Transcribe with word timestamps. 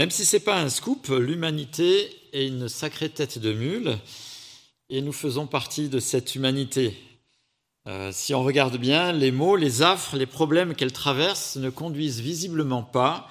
Même 0.00 0.10
si 0.10 0.24
ce 0.24 0.36
n'est 0.36 0.40
pas 0.40 0.58
un 0.58 0.70
scoop, 0.70 1.08
l'humanité 1.08 2.10
est 2.32 2.46
une 2.46 2.70
sacrée 2.70 3.10
tête 3.10 3.38
de 3.38 3.52
mule 3.52 3.98
et 4.88 5.02
nous 5.02 5.12
faisons 5.12 5.46
partie 5.46 5.90
de 5.90 6.00
cette 6.00 6.34
humanité. 6.34 6.96
Euh, 7.86 8.10
si 8.10 8.32
on 8.32 8.42
regarde 8.42 8.78
bien, 8.78 9.12
les 9.12 9.30
maux, 9.30 9.56
les 9.56 9.82
affres, 9.82 10.16
les 10.16 10.24
problèmes 10.24 10.74
qu'elle 10.74 10.94
traverse 10.94 11.56
ne 11.56 11.68
conduisent 11.68 12.22
visiblement 12.22 12.82
pas 12.82 13.28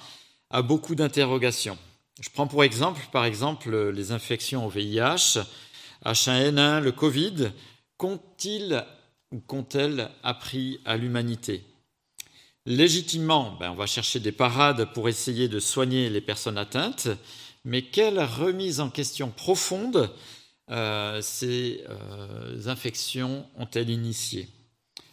à 0.48 0.62
beaucoup 0.62 0.94
d'interrogations. 0.94 1.76
Je 2.20 2.28
prends 2.30 2.46
pour 2.46 2.62
exemple, 2.62 3.02
par 3.10 3.24
exemple, 3.24 3.88
les 3.88 4.12
infections 4.12 4.64
au 4.64 4.68
VIH, 4.68 5.40
H1N1, 6.04 6.82
le 6.82 6.92
Covid. 6.92 7.50
Qu'ont-ils 7.96 8.84
ou 9.32 9.40
qu'ont-elles 9.40 10.08
appris 10.22 10.78
à 10.84 10.96
l'humanité? 10.96 11.64
Légitimement, 12.66 13.56
ben, 13.58 13.70
on 13.70 13.74
va 13.74 13.86
chercher 13.86 14.20
des 14.20 14.32
parades 14.32 14.92
pour 14.92 15.08
essayer 15.08 15.48
de 15.48 15.60
soigner 15.60 16.10
les 16.10 16.20
personnes 16.20 16.58
atteintes, 16.58 17.08
mais 17.64 17.82
quelle 17.82 18.20
remise 18.20 18.80
en 18.80 18.90
question 18.90 19.30
profonde 19.30 20.14
euh, 20.70 21.20
ces 21.22 21.82
euh, 21.88 22.66
infections 22.66 23.46
ont-elles 23.56 23.90
initié 23.90 24.48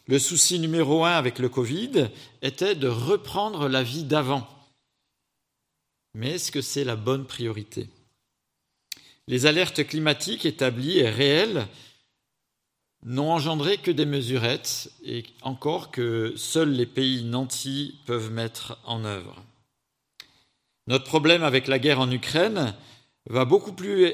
Le 0.08 0.20
souci 0.20 0.60
numéro 0.60 1.05
un 1.05 1.12
avec 1.12 1.40
le 1.40 1.50
Covid 1.50 2.10
était 2.41 2.76
de 2.76 2.88
reprendre 2.88 3.70
la 3.70 3.82
vie 3.82 4.04
d'avant. 4.04 4.48
Mais 6.14 6.32
est-ce 6.32 6.52
que 6.52 6.62
c'est 6.62 6.84
la 6.84 6.96
bonne 6.96 7.26
priorité? 7.26 7.90
Les 9.27 9.46
alertes 9.46 9.86
climatiques 9.88 10.46
établies 10.46 11.00
et 11.00 11.10
réelles 11.10 11.68
n'ont 13.04 13.32
engendré 13.32 13.78
que 13.78 13.92
des 13.92 14.06
mesurettes 14.06 14.92
et 15.04 15.24
encore 15.42 15.92
que 15.92 16.34
seuls 16.36 16.72
les 16.72 16.86
pays 16.86 17.24
nantis 17.24 17.96
peuvent 18.05 18.32
mettre 18.32 18.80
en 18.86 19.05
œuvre. 19.05 19.44
Notre 20.88 21.05
problème 21.05 21.44
avec 21.44 21.68
la 21.68 21.80
guerre 21.80 22.00
en 22.00 22.10
Ukraine 22.12 22.74
va 23.30 23.46
beaucoup 23.46 23.74
plus 23.74 24.14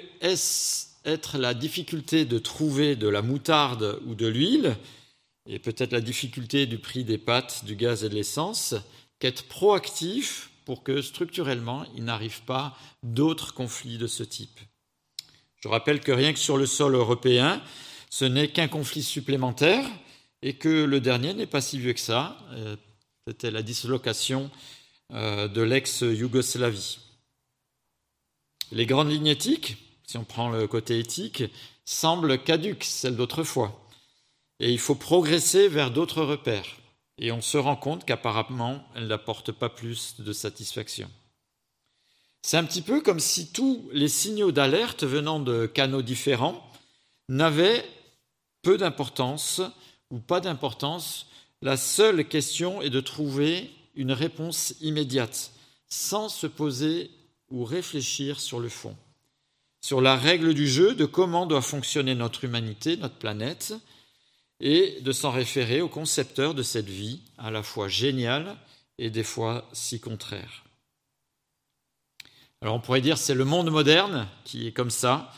être 1.05 1.38
la 1.38 1.54
difficulté 1.54 2.26
de 2.26 2.40
trouver 2.40 2.96
de 2.96 3.07
la 3.07 3.22
moutarde 3.22 3.99
ou 4.05 4.16
de 4.16 4.27
l'huile, 4.27 4.76
et 5.48 5.60
peut-être 5.60 5.91
la 5.91 6.02
difficulté 6.02 6.66
du 6.66 6.77
prix 6.77 7.04
des 7.04 7.18
pâtes, 7.18 7.66
du 7.66 7.76
gaz 7.76 8.04
et 8.04 8.10
de 8.10 8.16
l'essence, 8.16 8.76
qu'être 9.20 9.44
proactif 9.48 10.50
pour 10.66 10.84
que 10.84 11.02
structurellement 11.02 11.85
il 11.96 12.05
n'arrive 12.05 12.41
pas 12.44 12.77
d'autres 13.04 13.54
conflits 13.54 13.98
de 13.98 14.07
ce 14.07 14.24
type. 14.24 14.60
Je 15.60 15.68
rappelle 15.68 16.00
que 16.00 16.12
rien 16.12 16.34
que 16.34 16.40
sur 16.40 16.57
le 16.57 16.66
sol 16.66 16.96
européen, 16.96 17.62
ce 18.14 18.26
n'est 18.26 18.50
qu'un 18.50 18.68
conflit 18.68 19.02
supplémentaire 19.02 19.84
et 20.44 20.54
que 20.54 20.84
le 20.84 21.02
dernier 21.02 21.34
n'est 21.34 21.48
pas 21.48 21.62
si 21.62 21.80
vieux 21.80 21.94
que 21.94 22.00
ça. 22.00 22.38
Euh, 22.52 22.76
c'était 23.26 23.50
la 23.50 23.64
dislocation 23.64 24.52
euh, 25.14 25.48
de 25.48 25.64
l'ex-Yougoslavie. 25.64 27.00
Les 28.72 28.86
grandes 28.86 29.10
lignes 29.10 29.26
éthiques, 29.26 29.78
si 30.06 30.20
on 30.20 30.26
prend 30.26 30.52
le 30.52 30.68
côté 30.68 31.00
éthique, 31.00 31.44
semblent 31.86 32.38
caduques, 32.38 32.84
celles 32.84 33.16
d'autrefois. 33.16 33.84
Et 34.60 34.72
il 34.72 34.80
faut 34.80 34.94
progresser 34.94 35.68
vers 35.68 35.90
d'autres 35.90 36.22
repères. 36.22 36.78
Et 37.18 37.32
on 37.32 37.41
se 37.41 37.58
rend 37.58 37.76
compte 37.76 38.06
qu'apparemment, 38.06 38.88
elles 38.96 39.08
n'apportent 39.08 39.54
pas 39.54 39.70
plus 39.70 40.22
de 40.22 40.34
satisfaction. 40.34 41.10
C'est 42.44 42.58
un 42.58 42.64
petit 42.64 42.84
peu 42.84 43.02
comme 43.02 43.20
si 43.20 43.52
tous 43.52 43.90
les 43.91 44.08
signaux 44.08 44.52
d'alerte 44.52 45.04
venant 45.04 45.40
de 45.40 45.66
canaux 45.66 46.04
différents 46.04 46.64
n'avaient 47.28 47.84
peu 48.64 48.78
d'importance 48.78 49.62
ou 50.10 50.20
pas 50.20 50.40
d'importance, 50.40 51.28
la 51.62 51.78
seule 51.78 52.28
question 52.28 52.82
est 52.82 52.90
de 52.90 53.02
trouver 53.02 53.70
une 53.96 54.12
réponse 54.12 54.74
immédiate, 54.82 55.52
sans 55.88 56.30
se 56.30 56.48
poser 56.48 57.12
ou 57.52 57.64
réfléchir 57.64 58.40
sur 58.40 58.60
le 58.60 58.70
fond, 58.70 58.98
sur 59.82 60.02
la 60.02 60.16
règle 60.16 60.54
du 60.54 60.68
jeu 60.68 60.96
de 60.96 61.06
comment 61.06 61.46
doit 61.46 61.62
fonctionner 61.62 62.16
notre 62.16 62.44
humanité, 62.44 62.98
notre 62.98 63.18
planète, 63.18 63.76
et 64.59 65.00
de 65.02 65.12
s'en 65.12 65.31
référer 65.31 65.81
au 65.81 65.90
concepteur 65.90 66.53
de 66.53 66.63
cette 66.63 66.90
vie, 66.90 67.22
à 67.38 67.52
la 67.52 67.63
fois 67.63 67.88
géniale 67.88 68.56
et 68.97 69.09
des 69.09 69.23
fois 69.23 69.68
si 69.73 70.00
contraire. 70.00 70.63
Alors 72.62 72.75
on 72.75 72.79
pourrait 72.79 73.02
dire 73.02 73.18
c'est 73.18 73.34
le 73.34 73.46
monde 73.46 73.69
moderne 73.69 74.28
qui 74.46 74.68
est 74.68 74.72
comme 74.72 74.91
ça, 74.91 75.31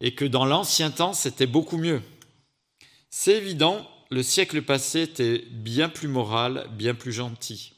et 0.00 0.14
que 0.14 0.24
dans 0.24 0.46
l'ancien 0.46 0.90
temps 0.90 1.12
c'était 1.12 1.46
beaucoup 1.46 1.76
mieux. 1.76 2.02
C'est 3.14 3.36
évident, 3.36 3.86
le 4.10 4.22
siècle 4.22 4.62
passé 4.62 5.02
était 5.02 5.44
bien 5.50 5.90
plus 5.90 6.08
moral, 6.08 6.66
bien 6.72 6.94
plus 6.94 7.12
gentil. 7.12 7.74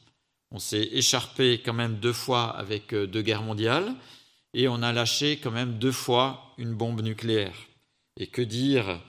On 0.49 0.59
s'est 0.59 0.89
écharpé 0.93 1.61
quand 1.61 1.73
même 1.73 1.97
deux 1.97 2.13
fois 2.13 2.57
avec 2.57 2.93
euh, 2.93 3.05
deux 3.05 3.21
guerres 3.21 3.43
mondiales 3.43 3.93
et 4.53 4.69
on 4.69 4.81
a 4.81 4.93
lâché 4.93 5.37
quand 5.37 5.51
même 5.51 5.77
deux 5.77 5.91
fois 5.91 6.53
une 6.57 6.73
bombe 6.73 7.01
nucléaire. 7.01 7.67
Et 8.17 8.27
que 8.27 8.41
dire 8.41 9.01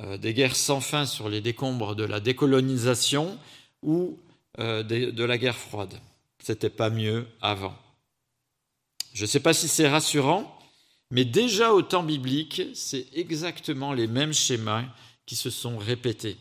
euh, 0.00 0.18
des 0.18 0.34
guerres 0.34 0.56
sans 0.56 0.80
fin 0.80 1.06
sur 1.06 1.28
les 1.28 1.40
décombres 1.40 1.94
de 1.94 2.02
la 2.02 2.18
décolonisation 2.18 3.38
ou 3.82 4.18
euh, 4.58 4.82
de 4.82 5.24
la 5.24 5.38
guerre 5.38 5.56
froide 5.56 6.00
C'était 6.42 6.68
pas 6.68 6.90
mieux 6.90 7.28
avant. 7.40 7.78
Je 9.12 9.22
ne 9.22 9.28
sais 9.28 9.40
pas 9.40 9.54
si 9.54 9.68
c'est 9.68 9.88
rassurant, 9.88 10.58
mais 11.12 11.24
déjà 11.24 11.72
au 11.72 11.82
temps 11.82 12.02
biblique, 12.02 12.62
c'est 12.74 13.06
exactement 13.12 13.92
les 13.92 14.08
mêmes 14.08 14.34
schémas 14.34 14.84
qui 15.26 15.36
se 15.36 15.50
sont 15.50 15.78
répétés. 15.78 16.36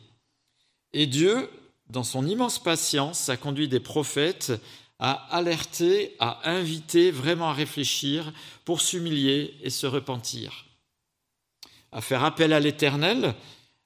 Et 0.94 1.08
Dieu, 1.08 1.50
dans 1.90 2.04
son 2.04 2.28
immense 2.28 2.62
patience, 2.62 3.30
a 3.30 3.38
conduit 3.38 3.68
des 3.68 3.80
prophètes 3.80 4.54
à 5.00 5.12
alerter, 5.36 6.16
à 6.20 6.50
inviter 6.50 7.12
vraiment 7.12 7.50
à 7.50 7.54
réfléchir 7.54 8.32
pour 8.64 8.82
s'humilier 8.82 9.56
et 9.62 9.70
se 9.70 9.88
repentir, 9.88 10.66
à 11.92 12.02
faire 12.02 12.24
appel 12.24 12.54
à 12.54 12.60
l'Éternel, 12.60 13.36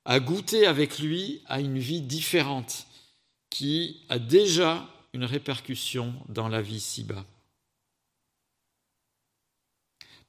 à 0.06 0.20
goûter 0.20 0.68
avec 0.68 1.00
lui 1.00 1.42
à 1.48 1.60
une 1.60 1.80
vie 1.80 2.02
différente 2.02 2.88
qui 3.50 4.06
a 4.10 4.20
déjà 4.20 4.88
une 5.14 5.26
répercussion 5.26 6.14
dans 6.30 6.48
la 6.48 6.62
vie 6.62 6.80
ci-bas. 6.80 7.26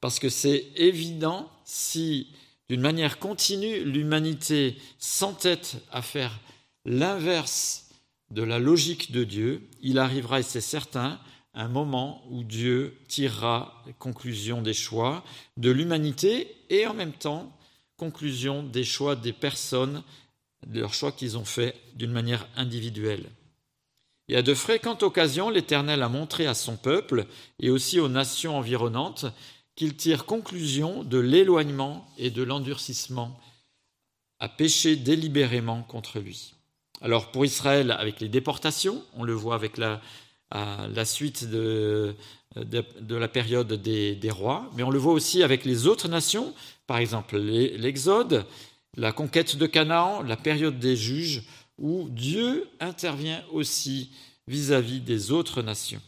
Parce 0.01 0.19
que 0.19 0.29
c'est 0.29 0.71
évident 0.77 1.51
si 1.65 2.29
d'une 2.69 2.81
manière 2.81 3.19
continue, 3.19 3.85
l'humanité 3.85 4.77
s'entête 4.99 5.77
à 5.91 6.03
faire 6.03 6.39
l'inverse 6.85 7.91
de 8.31 8.43
la 8.43 8.59
logique 8.59 9.11
de 9.11 9.25
Dieu, 9.25 9.69
il 9.81 9.99
arrivera, 9.99 10.41
et 10.41 10.43
c'est 10.43 10.61
certain, 10.61 11.19
un 11.55 11.69
moment 11.69 12.23
où 12.31 12.45
Dieu 12.45 12.97
tirera 13.09 13.83
conclusion 13.99 14.63
des 14.63 14.75
choix 14.75 15.25
de 15.57 15.71
l'humanité 15.71 16.55
et 16.69 16.87
en 16.87 16.95
même 16.95 17.13
temps 17.13 17.53
conclusion 17.97 18.63
des 18.63 18.85
choix 18.85 19.17
des 19.17 19.33
personnes, 19.33 20.03
de 20.67 20.81
leurs 20.81 20.95
choix 20.95 21.11
qu'ils 21.11 21.37
ont 21.37 21.45
faits 21.45 21.75
d'une 21.97 22.13
manière 22.13 22.47
individuelle. 22.57 23.29
Et 24.29 24.37
à 24.37 24.43
de 24.43 24.55
fréquentes 24.55 25.03
occasions, 25.03 25.49
l'Éternel 25.49 26.03
a 26.03 26.09
montré 26.09 26.47
à 26.47 26.55
son 26.55 26.77
peuple 26.77 27.27
et 27.59 27.71
aussi 27.71 27.99
aux 27.99 28.09
nations 28.09 28.57
environnantes 28.57 29.27
qu'il 29.79 29.95
tire 29.95 30.27
conclusion 30.27 31.05
de 31.05 31.19
l'éloignement 31.19 32.05
et 32.19 32.31
de 32.31 32.43
l'endurcissement 32.43 33.39
à 34.41 34.49
pécher 34.49 34.97
délibérément 34.97 35.85
contre 35.85 36.19
lui. 36.19 36.55
Alors 37.01 37.31
pour 37.31 37.45
Israël, 37.45 37.93
avec 37.93 38.19
les 38.19 38.29
déportations, 38.29 39.05
on 39.15 39.23
le 39.23 39.35
voit 39.35 39.55
avec 39.55 39.79
la, 39.79 40.01
suite 41.05 41.49
de, 41.49 42.17
la 43.09 43.29
période 43.29 43.73
des, 43.73 44.31
rois, 44.33 44.69
mais 44.75 44.83
on 44.83 44.91
le 44.91 44.99
voit 44.99 45.13
aussi 45.13 45.45
avec 45.45 45.65
les 45.65 45.87
autres 45.87 46.09
nations, 46.09 46.53
par 46.89 46.99
exemple 46.99 47.39
l'Exode, 47.39 48.47
la 48.97 49.13
conquête 49.13 49.55
de 49.55 49.67
Canaan, 49.67 50.23
la 50.23 50.37
période 50.37 50.81
des 50.81 50.97
juges, 50.97 51.45
où 51.79 52.09
Dieu 52.11 52.69
intervient 52.81 53.45
aussi 53.53 54.11
vis-à-vis 54.49 54.99
-vis 54.99 55.05
des 55.05 55.31
autres 55.31 55.63
nations. 55.63 56.03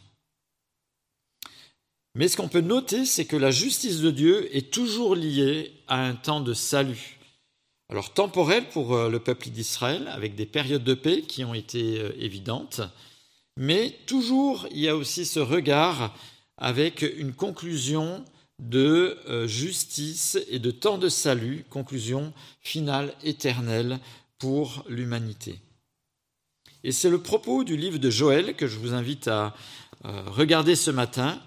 Mais 2.15 2.27
ce 2.27 2.36
qu'on 2.36 2.48
peut 2.48 2.60
noter, 2.60 3.07
c'est 3.07 3.24
que 3.24 3.36
la 3.36 3.53
justice 3.53 4.01
de 4.01 4.10
Dieu 4.10 4.54
est 4.57 4.72
toujours 4.72 5.15
liée 5.15 5.72
à 5.86 6.04
un 6.04 6.15
temps 6.15 6.41
de 6.41 6.54
salut. 6.54 7.21
Alors 7.89 8.12
temporel 8.12 8.68
pour 8.68 8.95
euh, 8.95 9.09
le 9.09 9.18
peuple 9.18 9.51
d'Israël, 9.51 10.09
avec 10.09 10.36
des 10.36 10.47
périodes 10.47 10.84
de 10.84 10.95
paix 10.95 11.22
qui 11.22 11.45
ont 11.45 11.54
été 11.54 12.01
euh, 12.01 12.12
évidentes, 12.21 12.83
mais 13.57 13.97
toujours 14.07 14.68
il 14.71 14.78
y 14.78 14.89
a 14.89 14.97
aussi 14.97 15.27
ce 15.27 15.41
regard 15.41 16.15
avec 16.57 17.03
une 17.03 17.33
conclusion 17.33 18.24
de 18.60 19.18
euh, 19.28 19.48
justice 19.48 20.39
et 20.48 20.60
de 20.60 20.71
temps 20.71 20.98
de 20.98 21.09
salut, 21.09 21.65
conclusion 21.68 22.33
finale 22.60 23.12
éternelle 23.24 23.98
pour 24.39 24.84
l'humanité. 24.89 25.59
Et 26.84 26.92
c'est 26.92 27.10
le 27.10 27.21
propos 27.21 27.65
du 27.65 27.77
livre 27.77 27.98
de 27.98 28.10
Joël 28.10 28.54
que 28.54 28.68
je 28.68 28.78
vous 28.78 28.95
invite 28.95 29.28
à 29.28 29.54
regarder 30.03 30.77
ce 30.77 30.91
matin, 30.91 31.39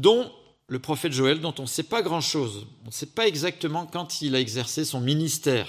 dont 0.00 0.30
le 0.68 0.78
prophète 0.78 1.12
Joël, 1.12 1.40
dont 1.40 1.54
on 1.58 1.62
ne 1.62 1.68
sait 1.68 1.84
pas 1.84 2.02
grand-chose. 2.02 2.66
On 2.84 2.88
ne 2.88 2.92
sait 2.92 3.06
pas 3.06 3.26
exactement 3.26 3.86
quand 3.86 4.20
il 4.22 4.34
a 4.34 4.40
exercé 4.40 4.84
son 4.84 5.00
ministère. 5.00 5.68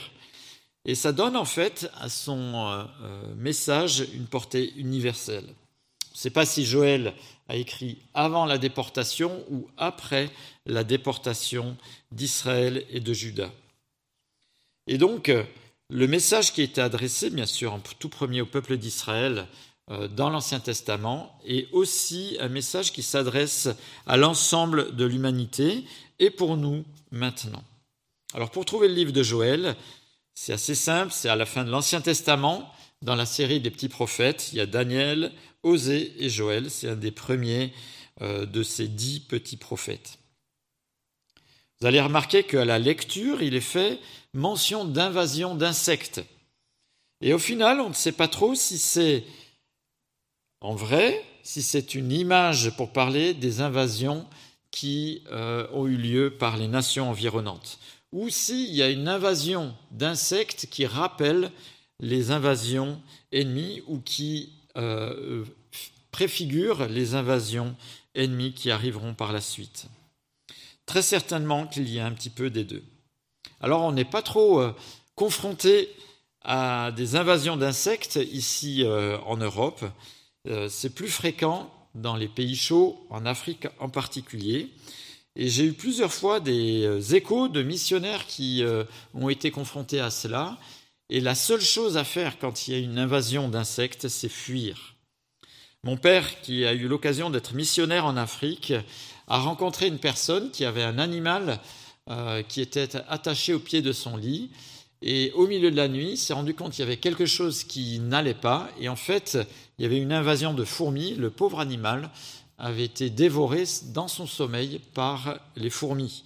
Et 0.85 0.95
ça 0.95 1.12
donne 1.12 1.35
en 1.35 1.45
fait 1.45 1.89
à 2.00 2.09
son 2.09 2.56
euh, 2.56 2.83
euh, 3.03 3.35
message 3.35 4.06
une 4.13 4.25
portée 4.25 4.74
universelle. 4.77 5.45
On 5.45 6.13
ne 6.13 6.18
sait 6.18 6.29
pas 6.29 6.45
si 6.45 6.65
Joël 6.65 7.13
a 7.47 7.56
écrit 7.56 8.00
avant 8.13 8.45
la 8.45 8.57
déportation 8.57 9.44
ou 9.51 9.68
après 9.77 10.31
la 10.65 10.83
déportation 10.83 11.77
d'Israël 12.12 12.85
et 12.89 13.00
de 13.00 13.13
Juda. 13.13 13.51
Et 14.88 14.97
donc, 14.97 15.31
le 15.89 16.07
message 16.07 16.53
qui 16.53 16.62
était 16.62 16.81
adressé, 16.81 17.29
bien 17.29 17.45
sûr, 17.45 17.74
en 17.74 17.79
tout 17.79 18.09
premier 18.09 18.41
au 18.41 18.45
peuple 18.45 18.77
d'Israël 18.77 19.39
euh, 19.39 19.44
dans 19.88 20.30
l'Ancien 20.30 20.60
Testament, 20.60 21.39
est 21.45 21.72
aussi 21.72 22.36
un 22.42 22.50
message 22.50 22.92
qui 22.92 23.04
s'adresse 23.04 23.69
à 24.06 24.18
l'ensemble 24.18 24.95
de 24.95 25.06
l'humanité 25.06 25.86
et 26.19 26.30
pour 26.30 26.57
nous 26.57 26.84
maintenant. 27.12 27.63
Alors, 28.34 28.51
pour 28.51 28.66
trouver 28.66 28.88
le 28.88 28.94
livre 28.94 29.13
de 29.13 29.24
Joël, 29.24 29.75
c'est 30.36 30.54
assez 30.54 30.75
simple, 30.75 31.12
c'est 31.13 31.30
à 31.30 31.36
la 31.36 31.45
fin 31.45 31.63
de 31.63 31.72
l'Ancien 31.72 32.01
Testament, 32.01 32.72
dans 33.01 33.16
la 33.16 33.25
série 33.25 33.60
des 33.60 33.72
petits 33.72 33.89
prophètes, 33.89 34.50
il 34.51 34.57
y 34.57 34.62
a 34.62 34.66
Daniel, 34.66 35.31
Osée 35.63 36.13
et 36.19 36.30
Joël, 36.30 36.69
c'est 36.69 36.89
un 36.89 36.95
des 36.95 37.12
premiers 37.12 37.74
euh, 38.22 38.45
de 38.45 38.63
ces 38.63 38.88
dix 38.88 39.19
petits 39.19 39.57
prophètes. 39.57 40.19
Vous 41.80 41.88
allez 41.88 42.01
remarquer 42.01 42.44
qu'à 42.44 42.66
la 42.66 42.80
lecture, 42.80 43.42
il 43.42 43.56
est 43.56 43.62
fait 43.62 44.00
mention 44.34 44.86
d'invasion 44.86 45.56
d'insectes. 45.56 46.22
Et 47.22 47.34
au 47.34 47.39
final, 47.39 47.80
on 47.80 47.89
ne 47.89 47.94
sait 47.94 48.12
pas 48.12 48.28
trop 48.28 48.56
si 48.56 48.78
c'est 48.78 49.24
en 50.62 50.75
vrai, 50.75 51.24
si 51.44 51.62
c'est 51.62 51.95
une 51.95 52.12
image 52.12 52.75
pour 52.75 52.92
parler 52.92 53.33
des 53.33 53.62
invasions 53.62 54.25
qui 54.71 55.24
euh, 55.31 55.68
ont 55.71 55.88
eu 55.88 55.98
lieu 55.98 56.31
par 56.31 56.57
les 56.57 56.68
nations 56.68 57.09
environnantes 57.09 57.80
ou 58.12 58.30
s'il 58.30 58.74
y 58.74 58.81
a 58.81 58.89
une 58.89 59.07
invasion 59.07 59.75
d'insectes 59.92 60.68
qui 60.69 60.86
rappelle 60.86 61.51
les 62.00 62.31
invasions 62.31 63.01
ennemies 63.31 63.81
ou 63.88 64.00
qui 64.00 64.54
euh, 64.77 65.45
préfigurent 66.12 66.88
les 66.88 67.15
invasions 67.15 67.75
ennemies 68.15 68.53
qui 68.53 68.71
arriveront 68.71 69.13
par 69.13 69.33
la 69.33 69.42
suite. 69.42 69.88
Très 70.86 71.01
certainement 71.01 71.68
qu'il 71.68 71.89
y 71.89 72.00
a 72.00 72.06
un 72.06 72.13
petit 72.13 72.30
peu 72.30 72.50
des 72.50 72.63
deux. 72.63 72.83
Alors 73.62 73.83
on 73.83 73.92
n'est 73.92 74.06
pas 74.06 74.21
trop 74.21 74.62
euh, 74.62 74.74
confronté 75.15 75.89
à 76.42 76.92
des 76.95 77.15
invasions 77.15 77.57
d'insectes 77.57 78.19
ici 78.31 78.86
en 79.25 79.36
Europe. 79.36 79.83
C'est 80.70 80.94
plus 80.94 81.10
fréquent 81.10 81.70
dans 81.96 82.16
les 82.16 82.28
pays 82.28 82.56
chauds, 82.56 83.06
en 83.10 83.26
Afrique 83.26 83.68
en 83.80 83.90
particulier. 83.90 84.70
Et 85.40 85.50
j'ai 85.50 85.66
eu 85.66 85.74
plusieurs 85.74 86.12
fois 86.12 86.40
des 86.40 86.84
euh, 86.84 87.00
échos 87.00 87.48
de 87.48 87.62
missionnaires 87.62 88.26
qui 88.26 88.64
euh, 88.64 88.84
ont 89.14 89.30
été 89.30 89.52
confrontés 89.52 90.00
à 90.00 90.10
cela. 90.10 90.58
Et 91.10 91.22
la 91.22 91.36
seule 91.36 91.62
chose 91.62 91.96
à 91.96 92.04
faire 92.04 92.40
quand 92.40 92.68
il 92.68 92.74
y 92.74 92.76
a 92.76 92.80
une 92.80 92.98
invasion 92.98 93.48
d'insectes, 93.48 94.08
c'est 94.08 94.30
fuir. 94.30 94.96
Mon 95.84 95.96
père, 95.96 96.42
qui 96.42 96.66
a 96.66 96.74
eu 96.74 96.88
l'occasion 96.88 97.30
d'être 97.30 97.54
missionnaire 97.54 98.06
en 98.06 98.18
Afrique, 98.18 98.74
a 99.28 99.38
rencontré 99.38 99.88
une 99.88 100.00
personne 100.00 100.50
qui 100.50 100.66
avait 100.66 100.84
un 100.84 100.98
animal 100.98 101.60
euh, 102.10 102.42
qui 102.42 102.60
était 102.60 102.96
attaché 103.08 103.54
au 103.54 103.60
pied 103.60 103.84
de 103.84 103.92
son 103.92 104.18
lit. 104.18 104.50
Et 105.02 105.32
au 105.34 105.48
milieu 105.48 105.70
de 105.70 105.76
la 105.76 105.88
nuit, 105.88 106.18
s'est 106.18 106.34
rendu 106.34 106.54
compte 106.54 106.72
qu'il 106.72 106.80
y 106.84 106.88
avait 106.88 106.98
quelque 106.98 107.26
chose 107.26 107.64
qui 107.64 108.00
n'allait 108.00 108.34
pas. 108.34 108.70
Et 108.80 108.90
en 108.90 108.96
fait, 108.96 109.38
il 109.78 109.84
y 109.84 109.86
avait 109.86 110.00
une 110.00 110.12
invasion 110.12 110.54
de 110.54 110.64
fourmis. 110.64 111.14
Le 111.16 111.30
pauvre 111.30 111.60
animal 111.60 112.10
avait 112.58 112.86
été 112.86 113.10
dévoré 113.10 113.66
dans 113.94 114.08
son 114.08 114.26
sommeil 114.26 114.82
par 114.94 115.40
les 115.56 115.70
fourmis. 115.70 116.24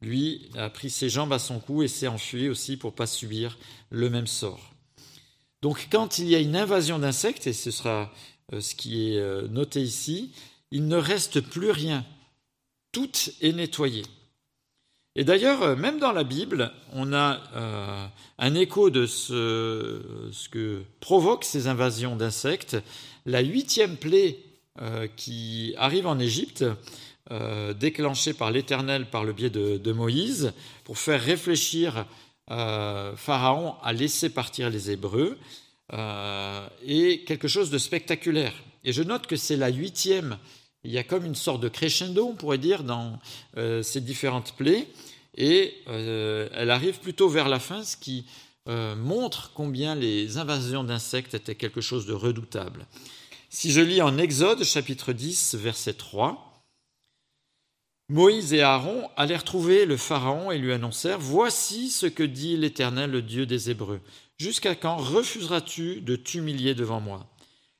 Lui 0.00 0.48
a 0.56 0.70
pris 0.70 0.90
ses 0.90 1.08
jambes 1.08 1.32
à 1.32 1.38
son 1.38 1.58
cou 1.58 1.82
et 1.82 1.88
s'est 1.88 2.06
enfui 2.06 2.48
aussi 2.48 2.76
pour 2.76 2.92
ne 2.92 2.96
pas 2.96 3.06
subir 3.06 3.58
le 3.90 4.08
même 4.10 4.26
sort. 4.26 4.72
Donc 5.62 5.88
quand 5.90 6.18
il 6.18 6.28
y 6.28 6.34
a 6.34 6.40
une 6.40 6.56
invasion 6.56 6.98
d'insectes, 6.98 7.46
et 7.46 7.52
ce 7.52 7.70
sera 7.70 8.12
euh, 8.52 8.60
ce 8.60 8.74
qui 8.74 9.10
est 9.10 9.18
euh, 9.18 9.48
noté 9.48 9.82
ici, 9.82 10.32
il 10.70 10.86
ne 10.86 10.96
reste 10.96 11.40
plus 11.40 11.70
rien. 11.70 12.04
Tout 12.92 13.10
est 13.40 13.52
nettoyé. 13.52 14.02
Et 15.16 15.24
d'ailleurs, 15.24 15.62
euh, 15.62 15.76
même 15.76 15.98
dans 15.98 16.12
la 16.12 16.22
Bible, 16.22 16.70
on 16.92 17.12
a 17.12 17.40
un 18.38 18.54
écho 18.54 18.90
de 18.90 19.06
ce, 19.06 20.00
que 20.50 20.82
provoquent 21.00 21.44
ces 21.44 21.66
invasions 21.66 22.16
d'insectes. 22.16 22.76
La 23.24 23.40
huitième 23.40 23.96
plaie 23.96 24.38
euh, 24.82 25.06
qui 25.16 25.74
arrive 25.78 26.06
en 26.06 26.18
Égypte, 26.18 26.64
euh, 27.30 27.72
déclenché 27.72 28.34
par 28.34 28.50
l'Éternel 28.50 29.08
par 29.08 29.24
le 29.24 29.32
biais 29.32 29.48
de, 29.48 29.92
Moïse, 29.92 30.52
pour 30.84 30.98
faire 30.98 31.22
réfléchir 31.22 32.04
euh, 32.50 33.16
Pharaon 33.16 33.76
à 33.82 33.94
laisser 33.94 34.28
partir 34.28 34.68
les 34.68 34.90
Hébreux, 34.90 35.38
et 36.84 37.22
quelque 37.26 37.46
chose 37.46 37.70
de 37.70 37.78
spectaculaire. 37.78 38.52
Et 38.82 38.92
je 38.92 39.04
note 39.04 39.28
que 39.28 39.36
c'est 39.36 39.56
la 39.56 39.68
huitième. 39.68 40.36
Il 40.82 40.90
y 40.90 40.98
a 40.98 41.04
comme 41.04 41.24
une 41.24 41.36
sorte 41.36 41.62
de 41.62 41.68
crescendo, 41.68 42.26
on 42.26 42.34
pourrait 42.34 42.58
dire, 42.58 42.82
dans 42.82 43.20
ces 43.82 44.00
différentes 44.00 44.56
plaies, 44.56 44.88
et 45.36 45.74
elle 45.86 46.70
arrive 46.70 46.98
plutôt 47.00 47.28
vers 47.28 47.48
la 47.48 47.58
fin, 47.60 47.84
ce 47.84 47.96
qui 47.96 48.26
montre 48.66 49.52
combien 49.54 49.94
les 49.94 50.38
invasions 50.38 50.84
d'insectes 50.84 51.34
étaient 51.34 51.54
quelque 51.54 51.80
chose 51.80 52.06
de 52.06 52.12
redoutable. 52.12 52.86
Si 53.48 53.70
je 53.70 53.80
lis 53.80 54.02
en 54.02 54.18
Exode 54.18 54.64
chapitre 54.64 55.12
10 55.12 55.54
verset 55.54 55.94
3, 55.94 56.42
Moïse 58.08 58.52
et 58.52 58.62
Aaron 58.62 59.08
allèrent 59.16 59.44
trouver 59.44 59.84
le 59.84 59.96
Pharaon 59.96 60.52
et 60.52 60.58
lui 60.58 60.72
annoncèrent, 60.72 61.18
Voici 61.18 61.90
ce 61.90 62.06
que 62.06 62.22
dit 62.22 62.56
l'Éternel, 62.56 63.10
le 63.10 63.22
Dieu 63.22 63.46
des 63.46 63.70
Hébreux. 63.70 64.00
Jusqu'à 64.38 64.74
quand 64.74 64.96
refuseras-tu 64.96 66.00
de 66.02 66.14
t'humilier 66.14 66.74
devant 66.74 67.00
moi? 67.00 67.26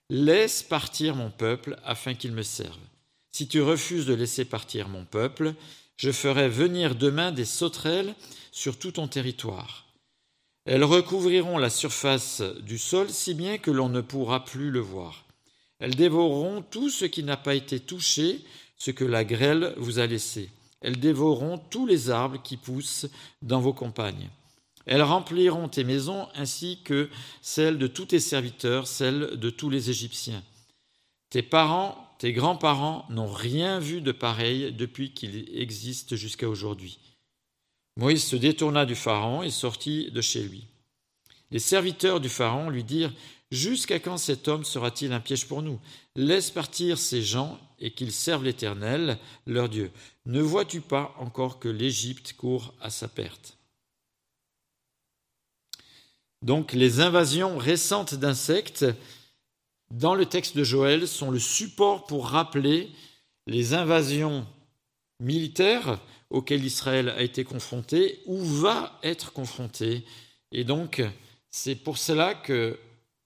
Laisse 0.09 0.63
partir 0.63 1.15
mon 1.15 1.31
peuple 1.31 1.79
afin 1.85 2.15
qu'il 2.15 2.33
me 2.33 2.43
serve. 2.43 2.79
Si 3.31 3.47
tu 3.47 3.61
refuses 3.61 4.07
de 4.07 4.15
laisser 4.15 4.45
partir 4.45 4.89
mon 4.89 5.05
peuple, 5.05 5.55
je 5.97 6.11
ferai 6.11 6.49
venir 6.49 6.95
demain 6.95 7.33
des 7.33 7.45
sauterelles 7.45 8.15
sur 8.53 8.79
tout 8.79 8.93
ton 8.93 9.09
territoire. 9.09 9.87
Elles 10.65 10.85
recouvriront 10.85 11.59
la 11.59 11.71
surface 11.71 12.43
du 12.63 12.79
sol 12.79 13.09
si 13.09 13.35
bien 13.35 13.59
que 13.59 13.71
l'on 13.71 13.89
ne 13.89 14.01
pourra 14.01 14.45
plus 14.45 14.71
le 14.71 14.81
voir. 14.81 15.25
Elles 15.79 15.95
dévoreront 15.95 16.63
tout 16.63 16.91
ce 16.91 17.05
qui 17.05 17.23
n'a 17.23 17.37
pas 17.37 17.55
été 17.55 17.79
touché, 17.79 18.41
ce 18.77 18.91
que 18.91 19.05
la 19.05 19.25
grêle 19.25 19.75
vous 19.77 19.99
a 19.99 20.07
laissé. 20.07 20.51
Elles 20.81 20.99
dévoreront 20.99 21.59
tous 21.59 21.87
les 21.87 22.11
arbres 22.11 22.43
qui 22.43 22.57
poussent 22.57 23.07
dans 23.43 23.61
vos 23.61 23.73
campagnes. 23.73 24.29
Elles 24.87 25.03
rempliront 25.03 25.69
tes 25.69 25.85
maisons 25.85 26.29
ainsi 26.35 26.81
que 26.85 27.11
celles 27.43 27.79
de 27.79 27.87
tous 27.87 28.07
tes 28.07 28.21
serviteurs, 28.21 28.87
celles 28.87 29.37
de 29.37 29.51
tous 29.51 29.71
les 29.71 29.91
Égyptiens. 29.91 30.43
Tes 31.31 31.43
parents, 31.43 32.06
tes 32.19 32.33
grands-parents 32.33 33.07
n'ont 33.11 33.33
rien 33.33 33.79
vu 33.79 34.01
de 34.01 34.13
pareil 34.13 34.73
depuis 34.73 35.13
qu'il 35.13 35.49
existe 35.59 36.17
jusqu'à 36.17 36.49
aujourd'hui. 36.49 36.99
Moïse 37.97 38.25
se 38.25 38.37
détourna 38.37 38.87
du 38.87 38.95
Pharaon 38.95 39.43
et 39.43 39.51
sortit 39.51 40.11
de 40.11 40.21
chez 40.21 40.43
lui. 40.43 40.67
Les 41.51 41.59
serviteurs 41.59 42.21
du 42.21 42.29
Pharaon 42.29 42.71
lui 42.71 42.85
dirent 42.85 43.13
Jusqu'à 43.53 44.01
quand 44.01 44.19
cet 44.19 44.49
homme 44.49 44.65
sera-t-il 44.65 45.13
un 45.13 45.21
piège 45.21 45.47
pour 45.47 45.63
nous? 45.63 45.79
Laisse 46.17 46.51
partir 46.51 46.99
ces 46.99 47.23
gens 47.23 47.61
et 47.79 47.93
qu'ils 47.93 48.13
servent 48.13 48.45
l'Éternel, 48.45 49.19
leur 49.47 49.69
Dieu. 49.69 49.93
Ne 50.25 50.41
vois-tu 50.41 50.81
pas 50.81 51.15
encore 51.19 51.61
que 51.61 51.69
l'Égypte 51.69 52.33
court 52.33 52.75
à 52.81 52.91
sa 52.91 53.07
perte? 53.07 53.57
Donc 56.43 56.73
les 56.73 57.01
invasions 57.01 57.57
récentes 57.57 58.15
d'insectes 58.15 58.85
dans 59.91 60.15
le 60.15 60.27
texte 60.27 60.57
de 60.57 60.65
Joël 60.65 61.07
sont 61.07 61.31
le 61.31 61.39
support 61.39 62.07
pour 62.07 62.29
rappeler 62.29 62.91
les 63.47 63.75
invasions 63.75 64.47
militaires 65.21 66.01
auxquelles 66.31 66.65
Israël 66.65 67.09
a 67.11 67.23
été 67.23 67.45
confronté 67.45 68.21
ou 68.27 68.39
va 68.39 68.99
être 69.03 69.33
confronté. 69.33 70.05
Et 70.53 70.65
donc, 70.65 71.03
c'est 71.51 71.77
pour 71.77 71.99
cela 71.99 72.35
que 72.35 72.79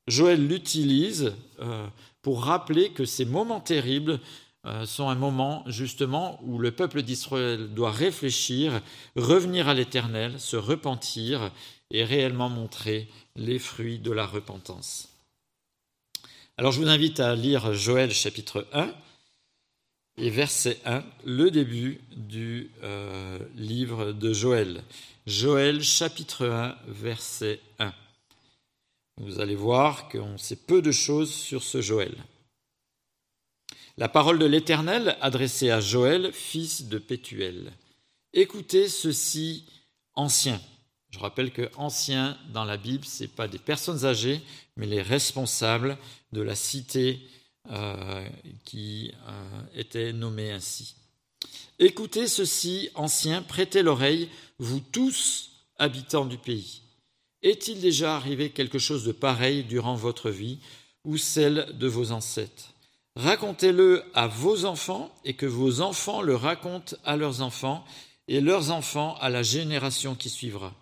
Joël 0.07 0.47
l'utilise 0.47 1.33
euh, 1.61 1.87
pour 2.23 2.45
rappeler 2.45 2.91
que 2.91 3.05
ces 3.05 3.25
moments 3.25 3.61
terribles 3.61 4.21
euh, 4.67 4.85
sont 4.85 5.09
un 5.09 5.15
moment 5.15 5.65
justement 5.67 6.39
où 6.45 6.59
le 6.59 6.71
peuple 6.71 7.03
d'Israël 7.03 7.73
doit 7.73 7.91
réfléchir, 7.91 8.83
revenir 9.17 9.69
à 9.69 9.75
l'Éternel, 9.75 10.39
se 10.39 10.57
repentir 10.57 11.51
et 11.91 12.05
réellement 12.05 12.51
montrer 12.51 13.09
les 13.37 13.59
fruits 13.59 13.99
de 13.99 14.13
la 14.13 14.27
repentance. 14.27 15.10
Alors 16.57 16.73
je 16.73 16.81
vous 16.81 16.89
invite 16.89 17.21
à 17.21 17.35
lire 17.35 17.73
Joël 17.73 18.13
chapitre 18.13 18.67
1 18.73 18.93
et 20.19 20.31
verset 20.31 20.79
1, 20.85 21.03
le 21.25 21.51
début 21.51 22.01
du 22.13 22.71
euh, 22.83 23.39
livre 23.57 24.13
de 24.13 24.33
Joël. 24.33 24.83
Joël 25.27 25.83
chapitre 25.83 26.47
1, 26.47 26.77
verset 26.89 27.61
1. 27.79 27.95
Vous 29.19 29.41
allez 29.41 29.55
voir 29.55 30.09
qu'on 30.09 30.37
sait 30.37 30.57
peu 30.57 30.83
de 30.83 30.93
choses 30.93 31.33
sur 31.33 31.63
ce 31.63 31.81
Joël. 31.81 32.15
La 33.97 34.09
parole 34.09 34.39
de 34.39 34.47
l'Éternel 34.47 35.17
adressée 35.21 35.71
à 35.71 35.81
Joël, 35.81 36.33
fils 36.33 36.85
de 36.89 36.99
Pétuel. 36.99 37.73
Écoutez 38.33 38.89
ceci, 38.89 39.67
anciens. 40.15 40.61
Je 41.11 41.19
rappelle 41.19 41.53
que 41.53 41.69
anciens 41.77 42.39
dans 42.53 42.65
la 42.65 42.77
Bible, 42.77 43.05
ce 43.05 43.25
n'est 43.25 43.29
pas 43.29 43.49
des 43.49 43.59
personnes 43.59 44.05
âgées, 44.05 44.41
mais 44.77 44.87
les 44.87 45.03
responsables 45.03 45.99
de 46.33 46.41
la 46.41 46.55
cité 46.55 47.21
euh, 47.71 48.27
qui 48.65 49.13
euh, 49.29 49.63
était 49.75 50.13
nommé 50.13 50.53
ainsi. 50.53 50.95
Écoutez 51.79 52.29
ceci, 52.29 52.91
anciens, 52.95 53.43
prêtez 53.43 53.83
l'oreille, 53.83 54.29
vous 54.59 54.81
tous 54.81 55.51
habitants 55.79 56.27
du 56.27 56.39
pays. 56.39 56.83
Est-il 57.43 57.81
déjà 57.81 58.17
arrivé 58.17 58.51
quelque 58.51 58.79
chose 58.79 59.05
de 59.05 59.13
pareil 59.13 59.65
durant 59.65 59.95
votre 59.95 60.31
vie 60.31 60.59
ou 61.05 61.17
celle 61.17 61.67
de 61.79 61.87
vos 61.87 62.13
ancêtres? 62.13 62.75
Racontez-le 63.17 64.05
à 64.15 64.27
vos 64.27 64.65
enfants 64.65 65.13
et 65.25 65.35
que 65.35 65.47
vos 65.47 65.81
enfants 65.81 66.23
le 66.23 66.37
racontent 66.37 66.97
à 67.05 67.17
leurs 67.17 67.41
enfants 67.41 67.85
et 68.29 68.41
leurs 68.41 68.71
enfants 68.71 69.17
à 69.21 69.31
la 69.31 69.43
génération 69.43 70.15
qui 70.15 70.29
suivra. 70.29 70.75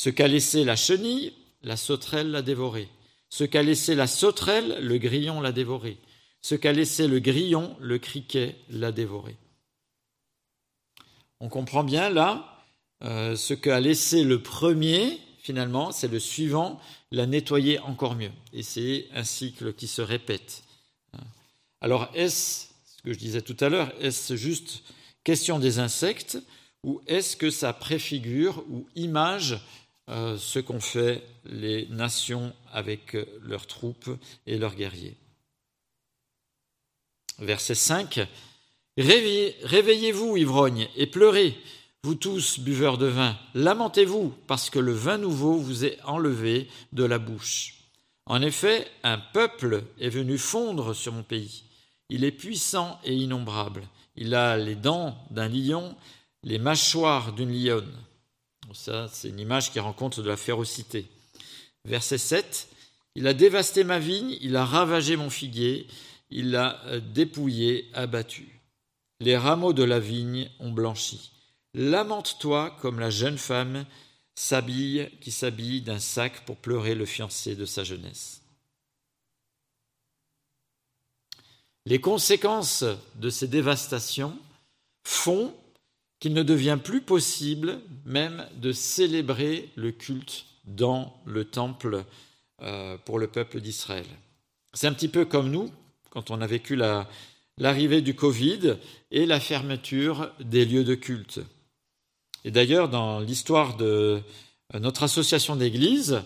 Ce 0.00 0.08
qu'a 0.08 0.28
laissé 0.28 0.64
la 0.64 0.76
chenille, 0.76 1.34
la 1.62 1.76
sauterelle 1.76 2.30
l'a 2.30 2.40
dévoré. 2.40 2.88
Ce 3.28 3.44
qu'a 3.44 3.62
laissé 3.62 3.94
la 3.94 4.06
sauterelle, 4.06 4.78
le 4.80 4.96
grillon 4.96 5.42
l'a 5.42 5.52
dévoré. 5.52 5.98
Ce 6.40 6.54
qu'a 6.54 6.72
laissé 6.72 7.06
le 7.06 7.20
grillon, 7.20 7.76
le 7.80 7.98
criquet 7.98 8.56
l'a 8.70 8.92
dévoré. 8.92 9.36
On 11.38 11.50
comprend 11.50 11.84
bien 11.84 12.08
là, 12.08 12.64
euh, 13.04 13.36
ce 13.36 13.52
qu'a 13.52 13.78
laissé 13.78 14.24
le 14.24 14.42
premier, 14.42 15.18
finalement, 15.36 15.92
c'est 15.92 16.08
le 16.08 16.18
suivant, 16.18 16.80
l'a 17.12 17.26
nettoyé 17.26 17.78
encore 17.80 18.14
mieux. 18.14 18.32
Et 18.54 18.62
c'est 18.62 19.06
un 19.12 19.24
cycle 19.24 19.74
qui 19.74 19.86
se 19.86 20.00
répète. 20.00 20.62
Alors, 21.82 22.08
est-ce, 22.14 22.68
ce 22.86 23.02
que 23.02 23.12
je 23.12 23.18
disais 23.18 23.42
tout 23.42 23.56
à 23.60 23.68
l'heure, 23.68 23.92
est-ce 24.00 24.34
juste 24.34 24.82
question 25.24 25.58
des 25.58 25.78
insectes 25.78 26.38
ou 26.84 27.02
est-ce 27.06 27.36
que 27.36 27.50
ça 27.50 27.74
préfigure 27.74 28.64
ou 28.70 28.86
image 28.94 29.60
euh, 30.10 30.36
ce 30.36 30.58
qu'ont 30.58 30.80
fait 30.80 31.22
les 31.44 31.86
nations 31.88 32.52
avec 32.72 33.16
leurs 33.42 33.66
troupes 33.66 34.10
et 34.46 34.58
leurs 34.58 34.74
guerriers. 34.74 35.16
Verset 37.38 37.74
5. 37.74 38.20
Réveillez-vous, 38.96 40.36
ivrognes, 40.36 40.88
et 40.96 41.06
pleurez, 41.06 41.56
vous 42.02 42.14
tous, 42.14 42.60
buveurs 42.60 42.98
de 42.98 43.06
vin. 43.06 43.36
Lamentez-vous, 43.54 44.34
parce 44.46 44.68
que 44.68 44.78
le 44.78 44.92
vin 44.92 45.18
nouveau 45.18 45.56
vous 45.56 45.84
est 45.84 45.98
enlevé 46.04 46.68
de 46.92 47.04
la 47.04 47.18
bouche. 47.18 47.80
En 48.26 48.42
effet, 48.42 48.86
un 49.02 49.18
peuple 49.18 49.84
est 49.98 50.08
venu 50.08 50.38
fondre 50.38 50.94
sur 50.94 51.12
mon 51.12 51.22
pays. 51.22 51.64
Il 52.08 52.24
est 52.24 52.32
puissant 52.32 52.98
et 53.04 53.14
innombrable. 53.14 53.82
Il 54.16 54.34
a 54.34 54.56
les 54.56 54.74
dents 54.74 55.16
d'un 55.30 55.48
lion, 55.48 55.94
les 56.42 56.58
mâchoires 56.58 57.32
d'une 57.32 57.52
lionne. 57.52 57.92
Ça, 58.74 59.08
c'est 59.12 59.28
une 59.28 59.40
image 59.40 59.72
qui 59.72 59.80
rend 59.80 59.92
compte 59.92 60.20
de 60.20 60.28
la 60.28 60.36
férocité. 60.36 61.06
Verset 61.84 62.18
7. 62.18 62.68
Il 63.16 63.26
a 63.26 63.34
dévasté 63.34 63.84
ma 63.84 63.98
vigne, 63.98 64.36
il 64.40 64.56
a 64.56 64.64
ravagé 64.64 65.16
mon 65.16 65.30
figuier, 65.30 65.86
il 66.30 66.52
l'a 66.52 66.80
euh, 66.86 67.00
dépouillé, 67.00 67.88
abattu. 67.92 68.60
Les 69.20 69.36
rameaux 69.36 69.72
de 69.72 69.82
la 69.82 69.98
vigne 69.98 70.48
ont 70.60 70.70
blanchi. 70.70 71.32
Lamente-toi 71.74 72.76
comme 72.80 73.00
la 73.00 73.10
jeune 73.10 73.38
femme 73.38 73.84
s'habille, 74.34 75.10
qui 75.20 75.30
s'habille 75.30 75.82
d'un 75.82 75.98
sac 75.98 76.44
pour 76.46 76.56
pleurer 76.56 76.94
le 76.94 77.04
fiancé 77.04 77.56
de 77.56 77.64
sa 77.64 77.84
jeunesse. 77.84 78.40
Les 81.86 82.00
conséquences 82.00 82.84
de 83.16 83.30
ces 83.30 83.48
dévastations 83.48 84.38
font 85.04 85.54
qu'il 86.20 86.34
ne 86.34 86.42
devient 86.42 86.78
plus 86.82 87.00
possible 87.00 87.80
même 88.04 88.46
de 88.56 88.72
célébrer 88.72 89.70
le 89.74 89.90
culte 89.90 90.44
dans 90.66 91.14
le 91.24 91.46
temple 91.46 92.04
euh, 92.62 92.98
pour 93.04 93.18
le 93.18 93.26
peuple 93.26 93.60
d'Israël. 93.60 94.06
C'est 94.74 94.86
un 94.86 94.92
petit 94.92 95.08
peu 95.08 95.24
comme 95.24 95.50
nous, 95.50 95.70
quand 96.10 96.30
on 96.30 96.42
a 96.42 96.46
vécu 96.46 96.76
l'arrivée 97.56 98.02
du 98.02 98.14
Covid 98.14 98.76
et 99.10 99.26
la 99.26 99.40
fermeture 99.40 100.30
des 100.40 100.64
lieux 100.66 100.84
de 100.84 100.94
culte. 100.94 101.40
Et 102.44 102.50
d'ailleurs, 102.50 102.88
dans 102.88 103.20
l'histoire 103.20 103.76
de 103.76 104.20
euh, 104.74 104.78
notre 104.78 105.02
association 105.02 105.56
d'église, 105.56 106.22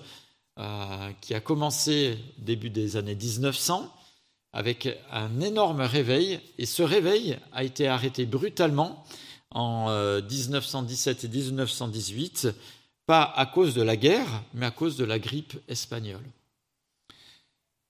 euh, 0.59 1.11
qui 1.21 1.35
a 1.35 1.41
commencé 1.41 2.19
début 2.39 2.71
des 2.71 2.97
années 2.97 3.15
1900, 3.15 3.93
avec 4.53 4.89
un 5.11 5.41
énorme 5.41 5.81
réveil, 5.81 6.39
et 6.59 6.67
ce 6.67 6.83
réveil 6.83 7.37
a 7.53 7.65
été 7.65 7.89
arrêté 7.89 8.25
brutalement 8.27 9.05
en 9.55 9.89
1917 10.21 11.25
euh, 11.25 11.27
et 11.27 11.31
1918, 11.31 12.49
pas 13.07 13.23
à 13.23 13.47
cause 13.47 13.75
de 13.75 13.83
la 13.83 13.97
guerre, 13.97 14.43
mais 14.53 14.67
à 14.67 14.71
cause 14.71 14.97
de 14.97 15.05
la 15.05 15.19
grippe 15.19 15.55
espagnole. 15.69 16.25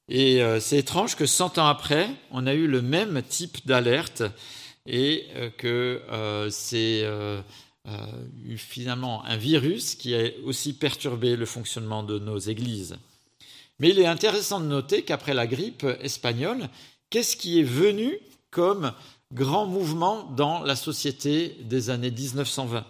Et 0.09 0.43
euh, 0.43 0.61
c'est 0.61 0.79
étrange 0.79 1.17
que 1.17 1.25
100 1.25 1.59
ans 1.59 1.67
après, 1.67 2.11
on 2.31 2.47
a 2.47 2.55
eu 2.55 2.67
le 2.67 2.83
même 2.83 3.23
type 3.23 3.67
d'alerte 3.67 4.23
et 4.87 5.27
euh, 5.35 5.51
que 5.51 6.03
c'est 6.51 7.07
finalement 8.57 9.25
un 9.25 9.37
virus 9.37 9.95
qui 9.95 10.15
a 10.15 10.31
aussi 10.45 10.75
perturbé 10.75 11.37
le 11.37 11.47
fonctionnement 11.47 12.03
de 12.03 12.19
nos 12.19 12.39
églises. 12.39 12.97
Mais 13.79 13.91
il 13.91 13.99
est 13.99 14.07
intéressant 14.07 14.61
de 14.61 14.67
noter 14.67 15.03
qu'après 15.03 15.35
la 15.35 15.47
grippe 15.47 15.85
espagnole, 16.01 16.69
qu'est-ce 17.11 17.37
qui 17.37 17.61
est 17.61 17.65
venu 17.65 18.19
comme 18.51 18.93
grand 19.33 19.67
mouvement 19.67 20.25
dans 20.25 20.63
la 20.63 20.77
société 20.77 21.57
des 21.61 21.91
années 21.91 22.11
1920. 22.11 22.85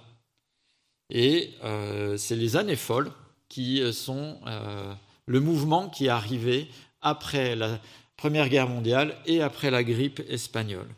Et 1.10 1.50
euh, 1.62 2.16
c'est 2.16 2.36
les 2.36 2.56
années 2.56 2.76
folles 2.76 3.12
qui 3.48 3.80
sont 3.92 4.38
euh, 4.46 4.92
le 5.26 5.40
mouvement 5.40 5.88
qui 5.88 6.06
est 6.06 6.10
arrivé 6.10 6.68
après 7.00 7.54
la 7.54 7.78
Première 8.16 8.48
Guerre 8.48 8.68
mondiale 8.68 9.16
et 9.26 9.42
après 9.42 9.70
la 9.70 9.84
grippe 9.84 10.22
espagnole. 10.28 10.88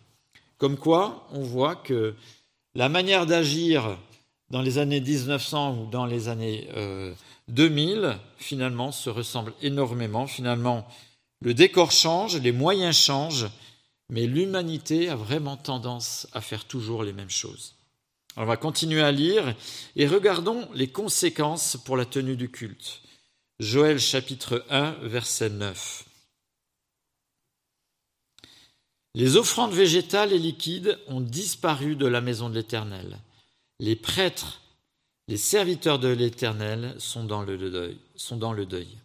Comme 0.58 0.76
quoi, 0.76 1.26
on 1.32 1.42
voit 1.42 1.76
que 1.76 2.14
la 2.74 2.88
manière 2.88 3.26
d'agir 3.26 3.98
dans 4.50 4.62
les 4.62 4.78
années 4.78 5.00
1900 5.00 5.78
ou 5.78 5.90
dans 5.90 6.06
les 6.06 6.28
années 6.28 6.68
2000, 7.48 7.98
euh, 7.98 8.14
finalement, 8.38 8.92
se 8.92 9.10
ressemble 9.10 9.52
énormément. 9.60 10.26
Finalement, 10.26 10.86
le 11.40 11.52
décor 11.52 11.90
change, 11.90 12.40
les 12.40 12.52
moyens 12.52 12.96
changent, 12.96 13.48
mais 14.10 14.26
l'humanité 14.26 15.08
a 15.08 15.16
vraiment 15.16 15.56
tendance 15.56 16.26
à 16.32 16.40
faire 16.40 16.64
toujours 16.64 17.02
les 17.02 17.12
mêmes 17.12 17.30
choses. 17.30 17.74
on 18.36 18.44
va 18.44 18.56
continuer 18.56 19.02
à 19.02 19.12
lire 19.12 19.54
et 19.96 20.06
regardons 20.06 20.68
les 20.74 20.88
conséquences 20.88 21.76
pour 21.84 21.96
la 21.96 22.04
tenue 22.04 22.36
du 22.36 22.50
culte. 22.50 23.00
Joël 23.58 23.98
chapitre 23.98 24.64
1 24.68 24.92
verset 25.02 25.48
9. 25.48 26.04
Les 29.14 29.36
offrandes 29.36 29.72
végétales 29.72 30.34
et 30.34 30.38
liquides 30.38 30.98
ont 31.08 31.22
disparu 31.22 31.96
de 31.96 32.06
la 32.06 32.20
maison 32.20 32.50
de 32.50 32.54
l'Éternel. 32.54 33.18
Les 33.80 33.96
prêtres, 33.96 34.60
les 35.26 35.38
serviteurs 35.38 35.98
de 35.98 36.08
l'Éternel 36.08 36.94
sont 36.98 37.24
dans 37.24 37.42
le 37.42 37.56
deuil. 37.56 37.96
Sont 38.14 38.36
dans 38.36 38.52
le 38.52 38.66
deuil. 38.66 38.98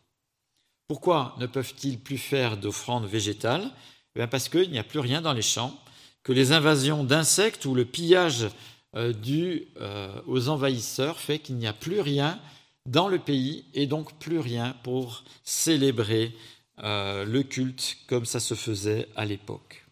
Pourquoi 0.89 1.35
ne 1.39 1.45
peuvent-ils 1.45 1.97
plus 1.97 2.17
faire 2.17 2.57
d'offrandes 2.57 3.05
végétales? 3.05 3.71
Parce 4.13 4.49
qu'il 4.49 4.71
n'y 4.71 4.79
a 4.79 4.83
plus 4.83 4.99
rien 4.99 5.21
dans 5.21 5.33
les 5.33 5.41
champs, 5.41 5.77
que 6.23 6.33
les 6.33 6.51
invasions 6.51 7.03
d'insectes 7.03 7.65
ou 7.65 7.73
le 7.73 7.85
pillage 7.85 8.47
euh, 8.95 9.13
dû 9.13 9.67
euh, 9.79 10.21
aux 10.27 10.49
envahisseurs 10.49 11.19
fait 11.19 11.39
qu'il 11.39 11.55
n'y 11.55 11.67
a 11.67 11.73
plus 11.73 12.01
rien 12.01 12.39
dans 12.85 13.07
le 13.07 13.19
pays 13.19 13.65
et 13.73 13.87
donc 13.87 14.13
plus 14.19 14.39
rien 14.39 14.75
pour 14.83 15.23
célébrer 15.43 16.35
euh, 16.79 17.25
le 17.25 17.43
culte 17.43 17.97
comme 18.07 18.25
ça 18.25 18.39
se 18.39 18.53
faisait 18.53 19.07
à 19.15 19.25
l'époque. 19.25 19.85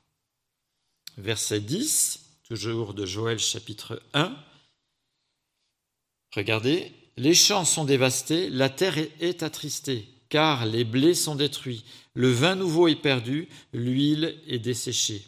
Verset 1.18 1.62
10, 1.62 2.42
toujours 2.44 2.94
de 2.94 3.06
Joël 3.06 3.40
chapitre 3.40 4.02
1. 4.14 4.36
Regardez, 6.36 6.92
les 7.18 7.34
champs 7.34 7.66
sont 7.66 7.86
dévastés, 7.86 8.50
la 8.50 8.70
terre 8.70 8.98
est 9.20 9.44
attristée, 9.44 10.08
car 10.30 10.66
les 10.66 10.84
blés 10.84 11.16
sont 11.16 11.36
détruits, 11.36 11.84
le 12.14 12.30
vin 12.30 12.56
nouveau 12.56 12.88
est 12.88 12.96
perdu, 12.96 13.50
l'huile 13.74 14.40
est 14.48 14.60
desséchée. 14.60 15.24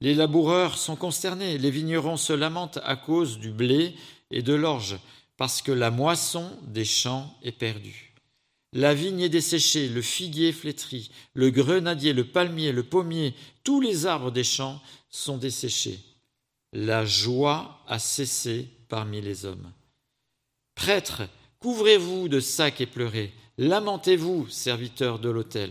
Les 0.00 0.14
laboureurs 0.14 0.78
sont 0.78 0.96
consternés, 0.96 1.58
les 1.58 1.70
vignerons 1.70 2.16
se 2.16 2.32
lamentent 2.32 2.78
à 2.84 2.96
cause 2.96 3.38
du 3.38 3.50
blé 3.50 3.94
et 4.30 4.42
de 4.42 4.54
l'orge, 4.54 4.98
parce 5.36 5.60
que 5.60 5.72
la 5.72 5.90
moisson 5.90 6.50
des 6.62 6.84
champs 6.84 7.36
est 7.42 7.52
perdue. 7.52 8.14
La 8.72 8.94
vigne 8.94 9.20
est 9.20 9.28
desséchée, 9.28 9.88
le 9.88 10.02
figuier 10.02 10.52
flétri, 10.52 11.10
le 11.32 11.50
grenadier, 11.50 12.12
le 12.12 12.24
palmier, 12.24 12.70
le 12.70 12.82
pommier, 12.82 13.34
tous 13.64 13.80
les 13.80 14.06
arbres 14.06 14.30
des 14.30 14.44
champs 14.44 14.80
sont 15.08 15.38
desséchés. 15.38 15.98
La 16.72 17.06
joie 17.06 17.82
a 17.86 17.98
cessé 17.98 18.68
parmi 18.88 19.20
les 19.22 19.46
hommes. 19.46 19.72
Prêtres, 20.74 21.22
couvrez-vous 21.60 22.28
de 22.28 22.40
sacs 22.40 22.80
et 22.82 22.86
pleurez. 22.86 23.32
Lamentez-vous, 23.58 24.48
serviteurs 24.48 25.18
de 25.18 25.28
l'autel. 25.28 25.70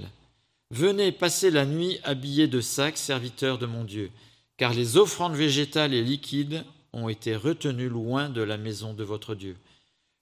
Venez 0.72 1.14
passer 1.14 1.50
la 1.50 1.66
nuit 1.66 2.00
habillés 2.04 2.50
de 2.50 2.60
sacs, 2.60 2.98
serviteurs 2.98 3.58
de 3.58 3.66
mon 3.66 3.86
Dieu, 3.86 4.12
car 4.58 4.74
les 4.74 4.98
offrandes 4.98 5.36
végétales 5.36 5.94
et 5.94 6.04
liquides 6.04 6.66
ont 6.92 7.08
été 7.08 7.34
retenues 7.38 7.88
loin 7.88 8.28
de 8.28 8.42
la 8.42 8.58
maison 8.58 8.94
de 8.94 9.06
votre 9.06 9.36
Dieu. 9.36 9.56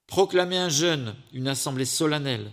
Proclamez 0.06 0.58
un 0.58 0.70
jeûne, 0.70 1.16
une 1.34 1.48
assemblée 1.48 1.86
solennelle. 1.86 2.52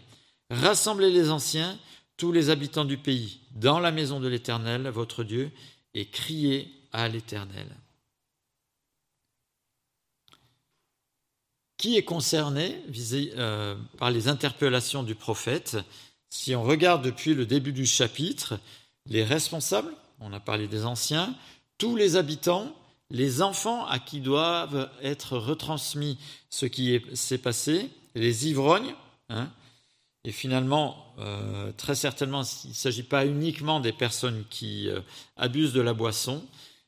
Rassemblez 0.49 1.11
les 1.11 1.28
anciens, 1.28 1.78
tous 2.16 2.33
les 2.33 2.49
habitants 2.49 2.87
du 2.87 2.97
pays, 2.97 3.40
dans 3.54 3.81
la 3.81 3.92
maison 3.92 4.19
de 4.19 4.28
l'Éternel, 4.28 4.88
votre 4.88 5.25
Dieu, 5.25 5.50
et 5.92 6.07
criez 6.07 6.73
à 6.90 7.09
l'Éternel. 7.09 7.66
Qui 11.83 11.97
est 11.97 12.05
concerné 12.05 12.81
euh, 13.37 13.75
par 13.99 14.12
les 14.12 14.29
interpellations 14.29 15.03
du 15.03 15.17
prophète? 15.17 15.79
Si 16.31 16.55
on 16.55 16.62
regarde 16.62 17.05
depuis 17.05 17.35
le 17.35 17.45
début 17.45 17.73
du 17.73 17.87
chapitre, 17.87 18.61
les 19.07 19.25
responsables, 19.25 19.93
on 20.21 20.33
a 20.33 20.39
parlé 20.39 20.69
des 20.69 20.85
anciens, 20.85 21.35
tous 21.79 21.97
les 21.97 22.15
habitants, 22.15 22.73
les 23.11 23.43
enfants 23.43 23.85
à 23.87 23.99
qui 23.99 24.21
doivent 24.21 24.93
être 25.03 25.37
retransmis 25.37 26.19
ce 26.51 26.67
qui 26.67 27.01
s'est 27.15 27.37
passé, 27.37 27.91
les 28.15 28.47
ivrognes, 28.47 28.95
hein, 29.29 29.51
et 30.23 30.31
finalement, 30.31 31.12
euh, 31.19 31.73
très 31.73 31.97
certainement, 31.97 32.45
il 32.62 32.69
ne 32.71 32.75
s'agit 32.75 33.03
pas 33.03 33.27
uniquement 33.27 33.81
des 33.81 33.93
personnes 33.93 34.45
qui 34.51 34.89
euh, 34.89 35.01
abusent 35.37 35.73
de 35.73 35.81
la 35.81 35.95
boisson, 35.95 36.45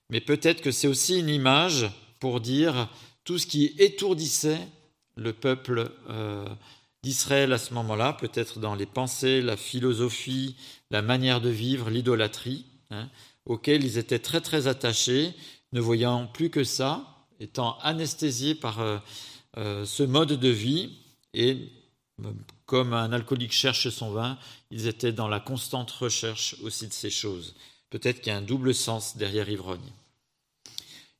mais 0.08 0.20
peut-être 0.20 0.60
que 0.60 0.70
c'est 0.70 0.86
aussi 0.86 1.18
une 1.18 1.30
image 1.30 1.90
pour 2.20 2.40
dire 2.40 2.88
tout 3.24 3.38
ce 3.38 3.48
qui 3.48 3.74
étourdissait 3.78 4.60
le 5.16 5.32
peuple 5.32 5.90
euh, 6.08 6.48
d'Israël 7.02 7.52
à 7.52 7.58
ce 7.58 7.74
moment-là, 7.74 8.14
peut-être 8.14 8.58
dans 8.58 8.74
les 8.74 8.86
pensées, 8.86 9.40
la 9.40 9.56
philosophie, 9.56 10.56
la 10.90 11.02
manière 11.02 11.40
de 11.40 11.50
vivre, 11.50 11.90
l'idolâtrie, 11.90 12.64
hein, 12.90 13.08
auxquelles 13.46 13.84
ils 13.84 13.98
étaient 13.98 14.18
très 14.18 14.40
très 14.40 14.66
attachés, 14.66 15.34
ne 15.72 15.80
voyant 15.80 16.26
plus 16.26 16.50
que 16.50 16.64
ça, 16.64 17.04
étant 17.40 17.78
anesthésiés 17.80 18.54
par 18.54 18.78
ce 19.56 20.02
mode 20.04 20.32
de 20.34 20.48
vie 20.48 20.92
et 21.34 21.58
comme 22.66 22.92
un 22.92 23.12
alcoolique 23.12 23.52
cherche 23.52 23.88
son 23.90 24.10
vin, 24.10 24.38
ils 24.70 24.86
étaient 24.86 25.12
dans 25.12 25.28
la 25.28 25.40
constante 25.40 25.90
recherche 25.90 26.56
aussi 26.62 26.86
de 26.86 26.92
ces 26.92 27.10
choses. 27.10 27.54
Peut-être 27.90 28.20
qu'il 28.20 28.32
y 28.32 28.34
a 28.34 28.38
un 28.38 28.42
double 28.42 28.74
sens 28.74 29.16
derrière 29.16 29.48
ivrogne. 29.48 29.92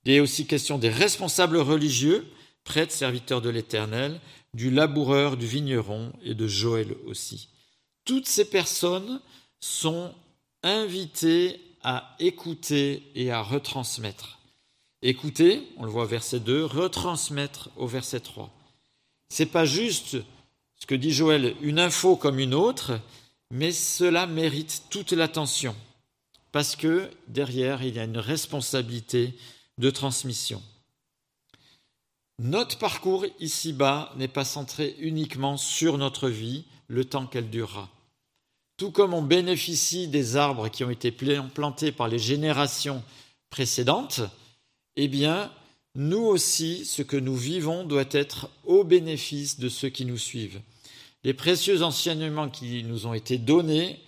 Il 0.05 0.13
est 0.13 0.21
aussi 0.21 0.47
question 0.47 0.79
des 0.79 0.89
responsables 0.89 1.57
religieux, 1.59 2.27
prêtres, 2.65 2.93
serviteurs 2.93 3.41
de 3.41 3.51
l'Éternel, 3.51 4.21
du 4.55 4.71
laboureur, 4.71 5.37
du 5.37 5.47
vigneron 5.47 6.13
et 6.23 6.35
de 6.35 6.47
Joël 6.47 6.95
aussi. 7.07 7.49
Toutes 8.05 8.27
ces 8.27 8.45
personnes 8.45 9.21
sont 9.61 10.13
invitées 10.63 11.61
à 11.83 12.17
écouter 12.19 13.03
et 13.15 13.31
à 13.31 13.43
retransmettre. 13.43 14.39
Écouter, 15.03 15.63
on 15.77 15.85
le 15.85 15.91
voit 15.91 16.05
au 16.05 16.09
verset 16.09 16.41
2, 16.41 16.65
retransmettre 16.65 17.69
au 17.77 17.87
verset 17.87 18.21
3. 18.21 18.51
C'est 19.29 19.47
pas 19.47 19.67
juste 19.67 20.17
ce 20.77 20.87
que 20.87 20.95
dit 20.95 21.13
Joël, 21.13 21.55
une 21.61 21.79
info 21.79 22.17
comme 22.17 22.39
une 22.39 22.55
autre, 22.55 22.99
mais 23.51 23.73
cela 23.73 24.27
mérite 24.27 24.85
toute 24.91 25.13
l'attention, 25.13 25.77
parce 26.53 26.77
que 26.77 27.11
derrière, 27.29 27.83
il 27.83 27.95
y 27.95 27.99
a 27.99 28.05
une 28.05 28.19
responsabilité 28.19 29.35
de 29.79 29.91
transmission. 29.91 30.63
Notre 32.41 32.79
parcours 32.79 33.27
ici-bas 33.41 34.13
n'est 34.17 34.29
pas 34.29 34.45
centré 34.45 34.97
uniquement 34.99 35.57
sur 35.57 35.99
notre 35.99 36.29
vie, 36.29 36.65
le 36.89 37.05
temps 37.05 37.27
qu'elle 37.27 37.51
durera. 37.51 37.89
Tout 38.77 38.91
comme 38.91 39.15
on 39.15 39.23
bénéficie 39.23 40.09
des 40.09 40.37
arbres 40.37 40.69
qui 40.69 40.85
ont 40.85 40.91
été 40.91 41.13
plantés 41.13 41.93
par 41.93 42.09
les 42.09 42.19
générations 42.19 43.03
précédentes, 43.51 44.23
eh 44.97 45.09
bien, 45.09 45.53
nous 45.95 46.23
aussi, 46.23 46.85
ce 46.85 47.03
que 47.03 47.17
nous 47.17 47.37
vivons 47.37 47.85
doit 47.85 48.05
être 48.11 48.51
au 48.65 48.83
bénéfice 48.83 49.61
de 49.61 49.69
ceux 49.69 49.91
qui 49.91 50.05
nous 50.05 50.19
suivent 50.19 50.61
les 51.25 51.35
précieux 51.35 51.83
enseignements 51.83 52.51
qui 52.51 52.85
nous 52.85 53.07
ont 53.07 53.15
été 53.15 53.39
donnés 53.39 53.99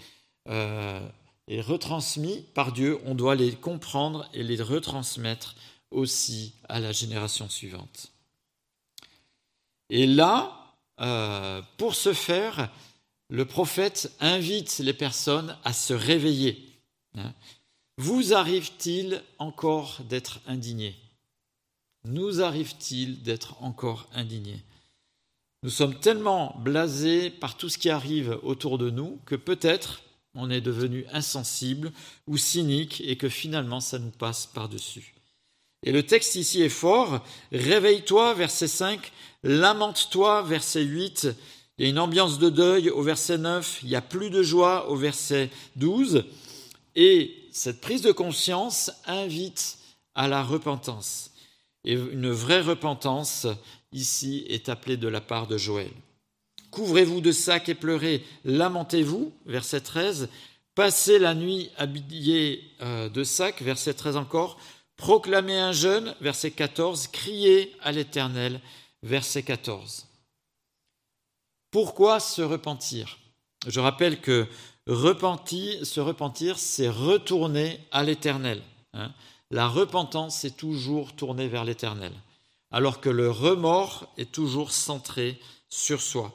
euh, 0.49 1.01
et 1.49 1.61
retransmis 1.61 2.45
par 2.55 2.73
Dieu, 2.73 2.99
on 3.07 3.15
doit 3.15 3.35
les 3.35 3.53
comprendre 3.53 4.29
et 4.35 4.43
les 4.43 4.61
retransmettre 4.61 5.57
aussi 5.91 6.55
à 6.69 6.79
la 6.79 6.93
génération 6.93 7.49
suivante. 7.49 8.13
Et 9.91 10.07
là, 10.07 10.75
euh, 11.01 11.63
pour 11.77 11.95
ce 11.95 12.13
faire, 12.13 12.71
le 13.29 13.45
prophète 13.45 14.13
invite 14.21 14.79
les 14.79 14.95
personnes 14.95 15.57
à 15.65 15.73
se 15.73 15.93
réveiller. 15.95 16.71
Hein. 17.17 17.33
Vous 17.99 18.35
arrive-t-il 18.35 19.23
encore 19.39 20.01
d'être 20.09 20.41
indigné? 20.47 20.95
Nous 22.05 22.43
arrive-t-il 22.43 23.23
d'être 23.23 23.63
encore 23.63 24.09
indignés 24.13 24.63
nous 25.67 25.73
sommes 25.73 25.99
tellement 25.99 26.55
blasés 26.61 27.29
par 27.29 27.57
tout 27.57 27.69
ce 27.69 27.77
qui 27.77 27.91
arrive 27.91 28.39
autour 28.45 28.79
de 28.79 28.89
nous 28.89 29.19
que 29.27 29.35
peut-être 29.35 30.05
on 30.37 30.49
est 30.49 30.61
devenu 30.61 31.05
insensible 31.13 31.91
ou 32.29 32.37
cynique 32.37 33.03
et 33.05 33.17
que 33.17 33.29
finalement 33.29 33.81
ça 33.81 33.99
nous 33.99 34.13
passe 34.13 34.47
par-dessus. 34.47 35.16
Et 35.87 35.93
le 35.93 36.03
texte 36.03 36.35
ici 36.35 36.63
est 36.63 36.69
fort. 36.69 37.25
Réveille-toi, 37.53 38.35
verset 38.35 38.67
5. 38.67 39.13
Lamente-toi, 39.45 40.43
verset 40.43 40.83
8. 40.83 41.29
Il 41.79 41.85
y 41.85 41.87
a 41.87 41.91
une 41.91 42.01
ambiance 42.01 42.41
de 42.41 42.51
deuil 42.51 42.91
au 42.91 43.03
verset 43.03 43.39
9. 43.39 43.79
Il 43.85 43.91
n'y 43.91 43.95
a 43.95 44.03
plus 44.03 44.29
de 44.29 44.43
joie 44.43 44.91
au 44.91 44.97
verset 44.97 45.49
12. 45.77 46.25
Et 46.97 47.37
cette 47.53 47.81
prise 47.81 48.03
de 48.03 48.11
conscience 48.11 48.91
invite 49.07 49.79
à 50.17 50.27
la 50.27 50.43
repentance. 50.43 51.31
Et 51.85 51.93
une 51.93 52.33
vraie 52.33 52.63
repentance, 52.63 53.47
ici 53.93 54.45
est 54.49 54.69
appelé 54.69 54.97
de 54.97 55.07
la 55.07 55.21
part 55.21 55.47
de 55.47 55.57
Joël. 55.57 55.93
Couvrez-vous 56.73 57.21
de 57.21 57.31
sacs 57.31 57.69
et 57.69 57.77
pleurez, 57.77 58.25
lamentez-vous, 58.45 59.33
verset 59.47 59.83
13. 59.83 60.29
Passez 60.75 61.21
la 61.21 61.35
nuit 61.35 61.71
habillé 61.77 62.65
euh, 62.83 63.09
de 63.09 63.23
sacs, 63.23 63.63
verset 63.63 63.95
13 63.95 64.17
encore. 64.17 64.59
Proclamez 64.97 65.59
un 65.59 65.73
jeûne, 65.73 66.15
verset 66.21 66.51
14. 66.51 67.09
Criez 67.09 67.75
à 67.83 67.93
l'Éternel, 67.93 68.61
verset 69.03 69.43
14. 69.43 70.07
Pourquoi 71.71 72.21
se 72.21 72.43
repentir? 72.43 73.19
Je 73.67 73.81
rappelle 73.81 74.21
que 74.21 74.47
repentir, 74.87 75.85
se 75.87 76.01
repentir, 76.01 76.59
c'est 76.59 76.89
retourner 76.89 77.81
à 77.91 78.05
l'Éternel. 78.05 78.63
Hein. 78.95 79.13
La 79.51 79.69
repentance, 79.69 80.39
c'est 80.39 80.57
toujours 80.57 81.15
tourner 81.15 81.49
vers 81.49 81.65
l'Éternel 81.65 82.13
alors 82.71 83.01
que 83.01 83.09
le 83.09 83.31
remords 83.31 84.07
est 84.17 84.33
toujours 84.33 84.73
centré 84.73 85.41
sur 85.69 86.01
soi. 86.01 86.35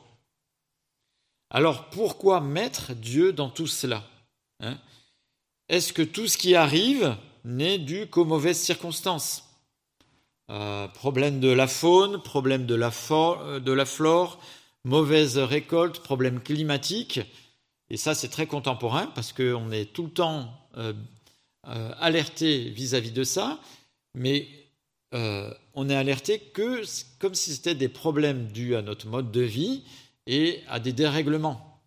Alors 1.50 1.90
pourquoi 1.90 2.40
mettre 2.40 2.94
Dieu 2.94 3.34
dans 3.34 3.50
tout 3.50 3.68
cela 3.68 4.04
hein? 4.60 4.78
Est-ce 5.70 5.94
que 5.94 6.02
tout 6.02 6.28
ce 6.28 6.38
qui 6.38 6.56
arrive 6.56 7.16
n'est 7.44 7.78
dû 7.78 8.08
qu'aux 8.08 8.26
mauvaises 8.26 8.60
circonstances 8.60 9.52
euh, 10.50 10.88
Problème 10.90 11.40
de 11.40 11.50
la 11.50 11.68
faune, 11.68 12.22
problème 12.22 12.66
de 12.66 12.76
la, 12.76 12.92
euh, 13.12 13.60
de 13.60 13.72
la 13.72 13.86
flore, 13.86 14.40
mauvaise 14.84 15.38
récolte, 15.38 16.00
problème 16.00 16.42
climatique. 16.42 17.22
Et 17.90 17.98
ça, 17.98 18.14
c'est 18.16 18.30
très 18.30 18.48
contemporain 18.48 19.08
parce 19.16 19.32
qu'on 19.32 19.72
est 19.72 19.94
tout 19.94 20.04
le 20.04 20.12
temps 20.12 20.52
euh, 20.78 20.94
alerté 21.64 22.70
vis-à-vis 22.70 23.12
de 23.12 23.24
ça. 23.24 23.60
Mais 24.16 24.48
on 25.74 25.90
est 25.90 25.96
alerté 25.96 26.40
que 26.40 26.84
comme 27.20 27.36
si 27.36 27.54
c'était 27.54 27.76
des 27.76 27.90
problèmes 27.90 28.48
dus 28.48 28.76
à 28.76 28.82
notre 28.82 29.08
mode 29.08 29.30
de 29.30 29.42
vie 29.42 29.84
et 30.26 30.62
à 30.70 30.80
des 30.80 30.94
dérèglements. 30.94 31.82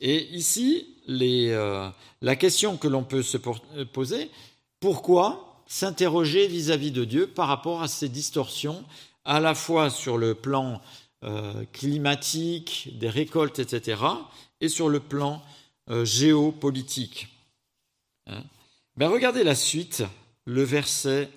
Et 0.00 0.34
ici, 0.34 0.86
la 1.06 2.36
question 2.36 2.78
que 2.78 2.88
l'on 2.88 3.04
peut 3.04 3.22
se 3.22 3.36
poser, 3.36 4.30
pourquoi 4.82 5.62
s'interroger 5.66 6.46
vis-à-vis 6.46 6.90
de 6.90 7.04
Dieu 7.04 7.26
par 7.26 7.48
rapport 7.48 7.80
à 7.80 7.88
ces 7.88 8.10
distorsions, 8.10 8.84
à 9.24 9.40
la 9.40 9.54
fois 9.54 9.88
sur 9.88 10.18
le 10.18 10.34
plan 10.34 10.82
climatique, 11.72 12.90
des 12.98 13.08
récoltes, 13.08 13.60
etc., 13.60 14.02
et 14.60 14.68
sur 14.68 14.88
le 14.88 14.98
plan 14.98 15.40
géopolitique 16.02 17.28
hein? 18.26 18.42
Ben, 18.96 19.08
Regardez 19.08 19.44
la 19.44 19.54
suite, 19.54 20.02
le 20.44 20.62
verset 20.62 21.30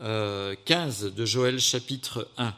15 0.00 0.02
euh, 0.02 1.10
de 1.10 1.24
Joël 1.24 1.58
chapitre 1.58 2.28
1, 2.38 2.54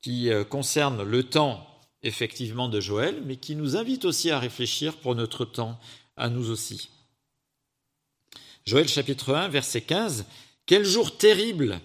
qui 0.00 0.30
euh, 0.30 0.44
concerne 0.44 1.02
le 1.02 1.22
temps 1.24 1.66
effectivement 2.02 2.68
de 2.68 2.80
Joël, 2.80 3.22
mais 3.24 3.36
qui 3.36 3.56
nous 3.56 3.76
invite 3.76 4.04
aussi 4.04 4.30
à 4.30 4.38
réfléchir 4.38 4.96
pour 4.96 5.14
notre 5.14 5.44
temps 5.44 5.78
à 6.16 6.28
nous 6.28 6.50
aussi. 6.50 6.90
Joël 8.68 8.86
chapitre 8.86 9.34
1, 9.34 9.48
verset 9.48 9.80
15, 9.80 10.26
Quel 10.66 10.84
jour 10.84 11.16
terrible. 11.16 11.80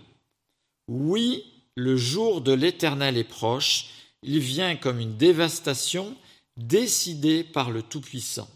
Oui, 0.89 1.45
le 1.77 1.95
jour 1.95 2.41
de 2.41 2.51
l'Éternel 2.51 3.15
est 3.15 3.23
proche, 3.23 3.85
il 4.21 4.39
vient 4.39 4.75
comme 4.75 4.99
une 4.99 5.15
dévastation 5.15 6.13
décidée 6.57 7.45
par 7.45 7.71
le 7.71 7.83
Tout-Puissant. 7.83 8.49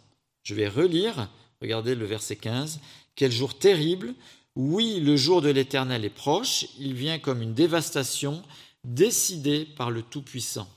Je 0.44 0.56
vais 0.56 0.68
relire, 0.68 1.30
regardez 1.62 1.96
le 1.96 2.06
verset 2.06 2.36
15, 2.36 2.82
Quel 3.16 3.32
jour 3.32 3.58
terrible. 3.58 4.13
Oui, 4.58 5.00
le 5.00 5.16
jour 5.16 5.42
de 5.42 5.50
l'Éternel 5.50 6.04
est 6.04 6.10
proche, 6.10 6.66
il 6.78 6.96
vient 6.96 7.20
comme 7.20 7.42
une 7.42 7.54
dévastation 7.54 8.44
décidée 8.84 9.63
par 9.63 9.90
le 9.90 10.02
Tout-Puissant. 10.02 10.68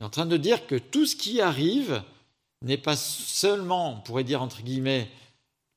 Il 0.00 0.04
est 0.04 0.06
en 0.06 0.10
train 0.10 0.24
de 0.24 0.38
dire 0.38 0.66
que 0.66 0.76
tout 0.76 1.04
ce 1.04 1.14
qui 1.14 1.42
arrive 1.42 2.02
n'est 2.62 2.78
pas 2.78 2.96
seulement, 2.96 3.98
on 3.98 4.00
pourrait 4.00 4.24
dire 4.24 4.40
entre 4.40 4.62
guillemets, 4.62 5.10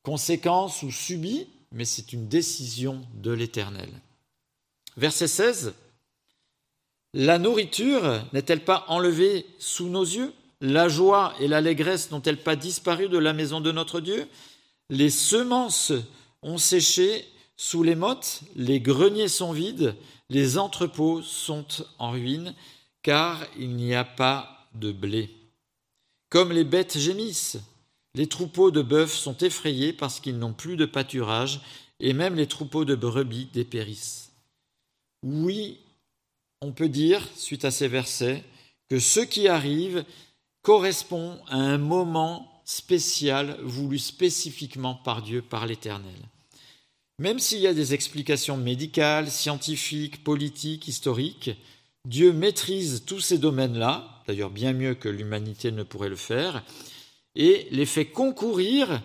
conséquence 0.08 0.84
ou 0.84 0.92
subie, 0.92 1.48
mais 1.74 1.84
c'est 1.84 2.14
une 2.14 2.30
décision 2.30 3.06
de 3.16 3.32
l'Éternel. 3.32 3.90
Verset 4.96 5.28
16. 5.28 5.74
La 7.14 7.38
nourriture 7.38 8.24
n'est-elle 8.32 8.64
pas 8.64 8.86
enlevée 8.88 9.46
sous 9.60 9.90
nos 9.90 10.06
yeux? 10.06 10.32
La 10.62 10.88
joie 10.88 11.34
et 11.42 11.50
l'allégresse 11.50 12.10
n'ont-elles 12.10 12.42
pas 12.42 12.56
disparu 12.56 13.10
de 13.10 13.18
la 13.18 13.34
maison 13.34 13.60
de 13.60 13.74
notre 13.74 14.00
Dieu? 14.00 14.30
Les 14.90 15.10
semences 15.10 15.92
ont 16.42 16.58
séché 16.58 17.26
sous 17.58 17.84
les 17.84 17.96
mottes, 17.96 18.44
les 18.56 18.80
greniers 18.80 19.28
sont 19.28 19.52
vides, 19.52 19.94
les 20.30 20.58
entrepôts 20.58 21.22
sont 21.22 21.68
en 22.00 22.12
ruine, 22.12 22.56
car 23.02 23.46
il 23.60 23.76
n'y 23.76 23.94
a 23.94 24.06
pas 24.06 24.70
de 24.74 24.94
blé. 24.94 25.30
Comme 26.30 26.54
les 26.54 26.64
bêtes 26.64 26.98
gémissent, 26.98 27.58
les 28.18 28.26
troupeaux 28.26 28.72
de 28.72 28.82
bœufs 28.82 29.14
sont 29.14 29.38
effrayés 29.38 29.94
parce 29.94 30.20
qu'ils 30.20 30.40
n'ont 30.40 30.52
plus 30.52 30.76
de 30.76 30.86
pâturage, 30.86 31.62
et 32.00 32.14
même 32.14 32.36
les 32.36 32.48
troupeaux 32.48 32.84
de 32.84 32.96
brebis 32.96 33.48
dépérissent. 33.54 34.32
Oui, 35.24 35.78
on 36.62 36.72
peut 36.72 36.90
dire, 36.90 37.22
suite 37.36 37.64
à 37.64 37.70
ces 37.70 37.88
versets, 37.88 38.44
que 38.90 39.00
ce 39.00 39.20
qui 39.20 39.48
arrive 39.48 40.04
correspond 40.64 41.38
à 41.48 41.58
un 41.58 41.78
moment 41.78 42.52
spécial 42.66 43.60
voulu 43.62 44.00
spécifiquement 44.00 44.96
par 44.96 45.22
Dieu, 45.22 45.44
par 45.44 45.68
l'Éternel. 45.68 46.18
Même 47.20 47.38
s'il 47.38 47.60
y 47.60 47.68
a 47.68 47.74
des 47.76 47.94
explications 47.94 48.58
médicales, 48.58 49.30
scientifiques, 49.30 50.24
politiques, 50.24 50.88
historiques, 50.88 51.52
Dieu 52.06 52.34
maîtrise 52.34 53.04
tous 53.06 53.20
ces 53.20 53.38
domaines-là, 53.38 54.24
d'ailleurs 54.28 54.50
bien 54.50 54.74
mieux 54.74 54.96
que 54.96 55.08
l'humanité 55.08 55.72
ne 55.72 55.84
pourrait 55.84 56.10
le 56.10 56.16
faire, 56.16 56.64
et 57.38 57.68
les 57.70 57.86
fait 57.86 58.08
concourir 58.08 59.02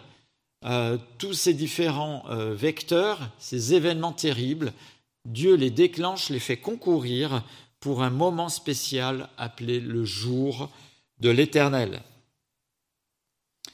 euh, 0.64 0.97
tous 1.18 1.35
ces 1.35 1.53
différents 1.53 2.25
euh, 2.31 2.55
vecteurs, 2.55 3.21
ces 3.38 3.75
événements 3.75 4.12
terribles, 4.12 4.73
Dieu 5.27 5.55
les 5.55 5.71
déclenche, 5.71 6.31
les 6.31 6.40
fait 6.40 6.57
concourir 6.57 7.45
pour 7.79 8.03
un 8.03 8.11
moment 8.11 8.49
spécial 8.49 9.29
appelé 9.37 9.81
le 9.81 10.05
jour 10.05 10.71
de 11.21 11.29
l'Éternel. 11.29 12.01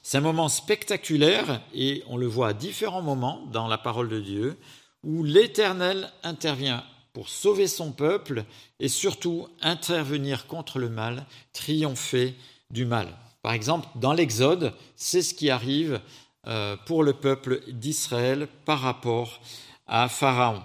C'est 0.03 0.19
un 0.19 0.23
moment 0.23 0.49
spectaculaire 0.49 1.63
et 1.73 2.03
on 2.09 2.17
le 2.17 2.27
voit 2.27 2.49
à 2.49 2.53
différents 2.53 3.03
moments 3.03 3.47
dans 3.53 3.69
la 3.69 3.79
parole 3.79 4.09
de 4.09 4.21
Dieu 4.21 4.59
où 5.05 5.23
l'Éternel 5.23 6.11
intervient 6.25 6.83
pour 7.13 7.29
sauver 7.29 7.69
son 7.69 7.93
peuple 7.93 8.45
et 8.81 8.89
surtout 8.89 9.47
intervenir 9.61 10.49
contre 10.49 10.81
le 10.81 10.89
mal, 10.89 11.27
triompher 11.53 12.35
du 12.71 12.87
mal. 12.87 13.15
Par 13.43 13.53
exemple, 13.53 13.89
dans 13.95 14.13
l'Exode, 14.13 14.75
c'est 14.97 15.23
ce 15.23 15.35
qui 15.35 15.51
arrive 15.51 16.01
euh, 16.47 16.77
pour 16.87 17.03
le 17.03 17.13
peuple 17.13 17.63
d'Israël 17.69 18.49
par 18.65 18.81
rapport 18.81 19.41
à 19.87 20.09
Pharaon. 20.09 20.63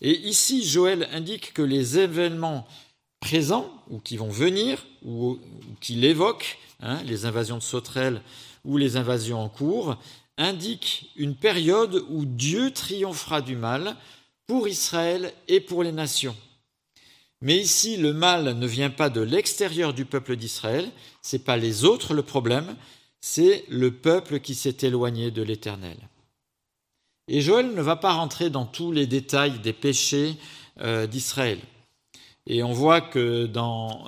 Et 0.00 0.18
ici, 0.28 0.64
Joël 0.64 1.08
indique 1.12 1.52
que 1.54 1.62
les 1.62 1.98
événements 1.98 2.66
présents 3.20 3.70
ou 3.88 3.98
qui 3.98 4.16
vont 4.16 4.28
venir 4.28 4.84
ou, 5.04 5.38
qu'il 5.80 6.04
évoque, 6.04 6.58
hein, 6.80 7.02
les 7.04 7.24
invasions 7.26 7.56
de 7.56 7.62
sauterelles 7.62 8.20
ou 8.64 8.76
les 8.76 8.96
invasions 8.96 9.40
en 9.40 9.48
cours, 9.48 9.96
indiquent 10.36 11.10
une 11.16 11.34
période 11.34 12.04
où 12.10 12.24
Dieu 12.24 12.70
triomphera 12.70 13.40
du 13.40 13.56
mal 13.56 13.96
pour 14.46 14.68
Israël 14.68 15.32
et 15.48 15.60
pour 15.60 15.82
les 15.82 15.92
nations. 15.92 16.36
Mais 17.40 17.58
ici, 17.58 17.96
le 17.96 18.12
mal 18.12 18.58
ne 18.58 18.66
vient 18.66 18.90
pas 18.90 19.10
de 19.10 19.20
l'extérieur 19.20 19.92
du 19.92 20.04
peuple 20.04 20.36
d'Israël, 20.36 20.90
ce 21.22 21.36
n'est 21.36 21.42
pas 21.42 21.56
les 21.56 21.84
autres 21.84 22.14
le 22.14 22.22
problème, 22.22 22.76
c'est 23.20 23.64
le 23.68 23.90
peuple 23.90 24.40
qui 24.40 24.54
s'est 24.54 24.76
éloigné 24.82 25.30
de 25.30 25.42
l'Éternel. 25.42 25.96
Et 27.28 27.40
Joël 27.40 27.72
ne 27.74 27.82
va 27.82 27.96
pas 27.96 28.12
rentrer 28.12 28.50
dans 28.50 28.66
tous 28.66 28.92
les 28.92 29.06
détails 29.06 29.58
des 29.60 29.72
péchés 29.72 30.36
euh, 30.80 31.06
d'Israël. 31.06 31.58
Et 32.46 32.62
on 32.62 32.72
voit 32.72 33.00
que 33.00 33.50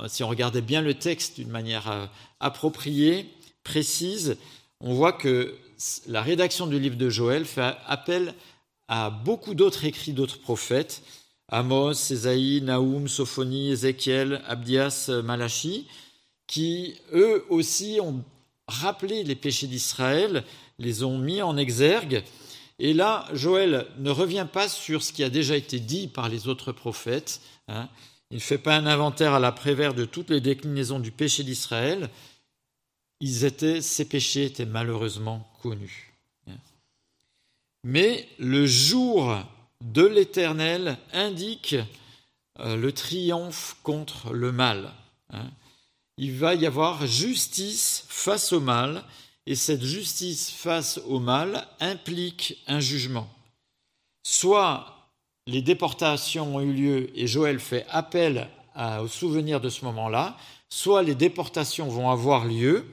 si 0.08 0.22
on 0.22 0.28
regardait 0.28 0.60
bien 0.60 0.82
le 0.82 0.94
texte 0.94 1.36
d'une 1.36 1.48
manière 1.48 1.90
euh, 1.90 2.06
appropriée, 2.40 3.30
précise, 3.64 4.36
on 4.80 4.92
voit 4.92 5.14
que 5.14 5.56
la 6.06 6.22
rédaction 6.22 6.66
du 6.66 6.78
livre 6.78 6.96
de 6.96 7.08
Joël 7.08 7.46
fait 7.46 7.74
appel 7.86 8.34
à 8.88 9.10
beaucoup 9.10 9.54
d'autres 9.54 9.84
écrits 9.84 10.12
d'autres 10.12 10.38
prophètes, 10.38 11.02
Amos, 11.48 12.10
Ésaïe, 12.10 12.60
Naoum, 12.62 13.08
Sophonie, 13.08 13.70
Ézéchiel, 13.70 14.42
Abdias, 14.46 15.10
Malachi, 15.24 15.86
qui 16.46 16.96
eux 17.12 17.44
aussi 17.48 17.98
ont 18.00 18.24
rappelé 18.68 19.22
les 19.22 19.36
péchés 19.36 19.66
d'Israël, 19.66 20.44
les 20.78 21.04
ont 21.04 21.18
mis 21.18 21.42
en 21.42 21.56
exergue 21.56 22.24
et 22.78 22.92
là, 22.92 23.26
Joël 23.32 23.86
ne 23.98 24.10
revient 24.10 24.46
pas 24.50 24.68
sur 24.68 25.02
ce 25.02 25.12
qui 25.12 25.24
a 25.24 25.30
déjà 25.30 25.56
été 25.56 25.80
dit 25.80 26.08
par 26.08 26.28
les 26.28 26.46
autres 26.46 26.72
prophètes. 26.72 27.40
Hein. 27.68 27.88
Il 28.30 28.36
ne 28.36 28.40
fait 28.42 28.58
pas 28.58 28.76
un 28.76 28.86
inventaire 28.86 29.32
à 29.32 29.40
la 29.40 29.52
prévère 29.52 29.94
de 29.94 30.04
toutes 30.04 30.30
les 30.30 30.40
déclinaisons 30.40 31.00
du 31.00 31.10
péché 31.10 31.42
d'Israël. 31.42 32.10
ces 33.22 34.04
péchés 34.04 34.44
étaient 34.44 34.66
malheureusement 34.66 35.50
connus. 35.62 36.12
Hein. 36.48 36.56
Mais 37.82 38.28
le 38.38 38.66
jour 38.66 39.38
de 39.82 40.04
l'Éternel 40.04 40.98
indique 41.12 41.76
euh, 42.60 42.76
le 42.76 42.92
triomphe 42.92 43.76
contre 43.82 44.32
le 44.32 44.52
mal. 44.52 44.92
Hein. 45.32 45.50
Il 46.18 46.36
va 46.36 46.54
y 46.54 46.66
avoir 46.66 47.06
justice 47.06 48.06
face 48.08 48.52
au 48.52 48.60
mal 48.60 49.04
et 49.46 49.54
cette 49.54 49.82
justice 49.82 50.50
face 50.50 50.98
au 51.06 51.20
mal 51.20 51.66
implique 51.80 52.62
un 52.66 52.80
jugement. 52.80 53.28
Soit 54.26 55.10
les 55.46 55.62
déportations 55.62 56.56
ont 56.56 56.60
eu 56.60 56.72
lieu 56.72 57.10
et 57.18 57.26
Joël 57.26 57.60
fait 57.60 57.86
appel 57.90 58.48
au 59.00 59.08
souvenir 59.08 59.60
de 59.60 59.68
ce 59.68 59.84
moment-là, 59.86 60.36
soit 60.68 61.02
les 61.02 61.14
déportations 61.14 61.88
vont 61.88 62.10
avoir 62.10 62.44
lieu 62.44 62.84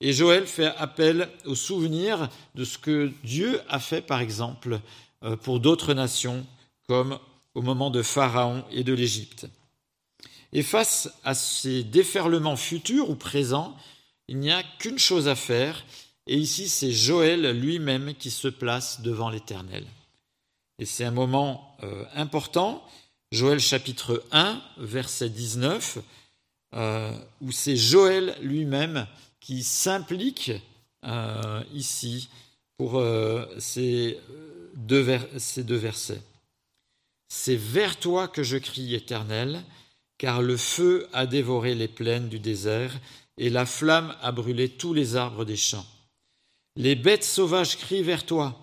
et 0.00 0.12
Joël 0.12 0.46
fait 0.46 0.72
appel 0.76 1.28
au 1.44 1.54
souvenir 1.54 2.28
de 2.54 2.64
ce 2.64 2.78
que 2.78 3.12
Dieu 3.24 3.60
a 3.68 3.80
fait, 3.80 4.00
par 4.00 4.20
exemple, 4.20 4.80
pour 5.42 5.60
d'autres 5.60 5.94
nations, 5.94 6.46
comme 6.86 7.18
au 7.54 7.62
moment 7.62 7.90
de 7.90 8.02
Pharaon 8.02 8.64
et 8.70 8.84
de 8.84 8.92
l'Égypte. 8.92 9.48
Et 10.52 10.62
face 10.62 11.10
à 11.24 11.34
ces 11.34 11.82
déferlements 11.84 12.56
futurs 12.56 13.10
ou 13.10 13.14
présents, 13.14 13.76
il 14.28 14.38
n'y 14.38 14.50
a 14.50 14.62
qu'une 14.78 14.98
chose 14.98 15.28
à 15.28 15.34
faire, 15.34 15.84
et 16.26 16.36
ici 16.36 16.68
c'est 16.68 16.92
Joël 16.92 17.58
lui-même 17.58 18.14
qui 18.14 18.30
se 18.30 18.48
place 18.48 19.00
devant 19.00 19.30
l'Éternel. 19.30 19.86
Et 20.78 20.84
c'est 20.84 21.04
un 21.04 21.10
moment 21.10 21.76
euh, 21.82 22.04
important, 22.14 22.82
Joël 23.32 23.60
chapitre 23.60 24.22
1, 24.32 24.62
verset 24.78 25.28
19, 25.28 25.98
euh, 26.74 27.12
où 27.40 27.50
c'est 27.52 27.76
Joël 27.76 28.36
lui-même 28.40 29.06
qui 29.40 29.62
s'implique 29.62 30.52
euh, 31.04 31.62
ici 31.74 32.28
pour 32.76 33.02
ces 33.58 34.20
ces 35.38 35.64
deux 35.64 35.76
versets. 35.76 36.22
C'est 37.28 37.56
vers 37.56 37.98
toi 37.98 38.28
que 38.28 38.42
je 38.42 38.56
crie, 38.56 38.94
Éternel, 38.94 39.62
car 40.16 40.42
le 40.42 40.56
feu 40.56 41.08
a 41.12 41.26
dévoré 41.26 41.74
les 41.74 41.88
plaines 41.88 42.28
du 42.28 42.38
désert 42.38 42.98
et 43.36 43.50
la 43.50 43.66
flamme 43.66 44.16
a 44.20 44.32
brûlé 44.32 44.68
tous 44.68 44.94
les 44.94 45.16
arbres 45.16 45.44
des 45.44 45.56
champs. 45.56 45.86
Les 46.76 46.94
bêtes 46.94 47.24
sauvages 47.24 47.76
crient 47.76 48.02
vers 48.02 48.26
toi, 48.26 48.58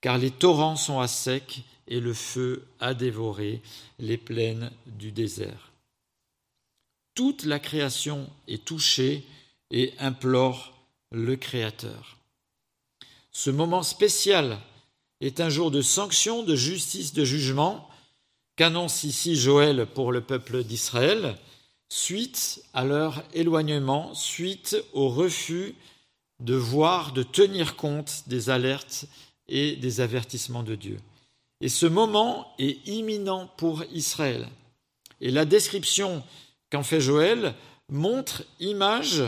car 0.00 0.18
les 0.18 0.30
torrents 0.30 0.76
sont 0.76 1.00
à 1.00 1.08
sec 1.08 1.62
et 1.86 2.00
le 2.00 2.14
feu 2.14 2.66
a 2.80 2.94
dévoré 2.94 3.62
les 3.98 4.16
plaines 4.16 4.70
du 4.86 5.12
désert. 5.12 5.72
Toute 7.14 7.44
la 7.44 7.58
création 7.58 8.28
est 8.48 8.64
touchée 8.64 9.24
et 9.70 9.92
implore 9.98 10.72
le 11.10 11.36
Créateur. 11.36 12.16
Ce 13.30 13.50
moment 13.50 13.82
spécial 13.82 14.58
est 15.22 15.40
un 15.40 15.48
jour 15.48 15.70
de 15.70 15.82
sanction, 15.82 16.42
de 16.42 16.56
justice, 16.56 17.14
de 17.14 17.24
jugement 17.24 17.88
qu'annonce 18.56 19.04
ici 19.04 19.36
Joël 19.36 19.86
pour 19.86 20.12
le 20.12 20.20
peuple 20.20 20.64
d'Israël, 20.64 21.36
suite 21.88 22.62
à 22.74 22.84
leur 22.84 23.22
éloignement, 23.32 24.14
suite 24.14 24.76
au 24.92 25.08
refus 25.08 25.74
de 26.40 26.54
voir, 26.54 27.12
de 27.12 27.22
tenir 27.22 27.76
compte 27.76 28.24
des 28.26 28.50
alertes 28.50 29.04
et 29.48 29.76
des 29.76 30.00
avertissements 30.00 30.64
de 30.64 30.74
Dieu. 30.74 30.98
Et 31.60 31.68
ce 31.68 31.86
moment 31.86 32.52
est 32.58 32.86
imminent 32.88 33.46
pour 33.56 33.84
Israël. 33.92 34.48
Et 35.20 35.30
la 35.30 35.44
description 35.44 36.24
qu'en 36.70 36.82
fait 36.82 37.00
Joël 37.00 37.54
montre, 37.88 38.42
image 38.58 39.22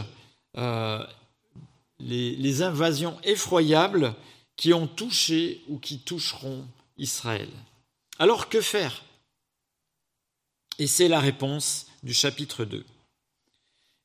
euh, 0.56 1.06
les, 2.00 2.34
les 2.34 2.62
invasions 2.62 3.16
effroyables 3.22 4.12
qui 4.56 4.72
ont 4.72 4.86
touché 4.86 5.62
ou 5.68 5.78
qui 5.78 5.98
toucheront 5.98 6.66
Israël. 6.98 7.48
Alors 8.18 8.48
que 8.48 8.60
faire? 8.60 9.02
Et 10.78 10.86
c'est 10.86 11.08
la 11.08 11.20
réponse 11.20 11.86
du 12.02 12.14
chapitre 12.14 12.64
2. 12.64 12.84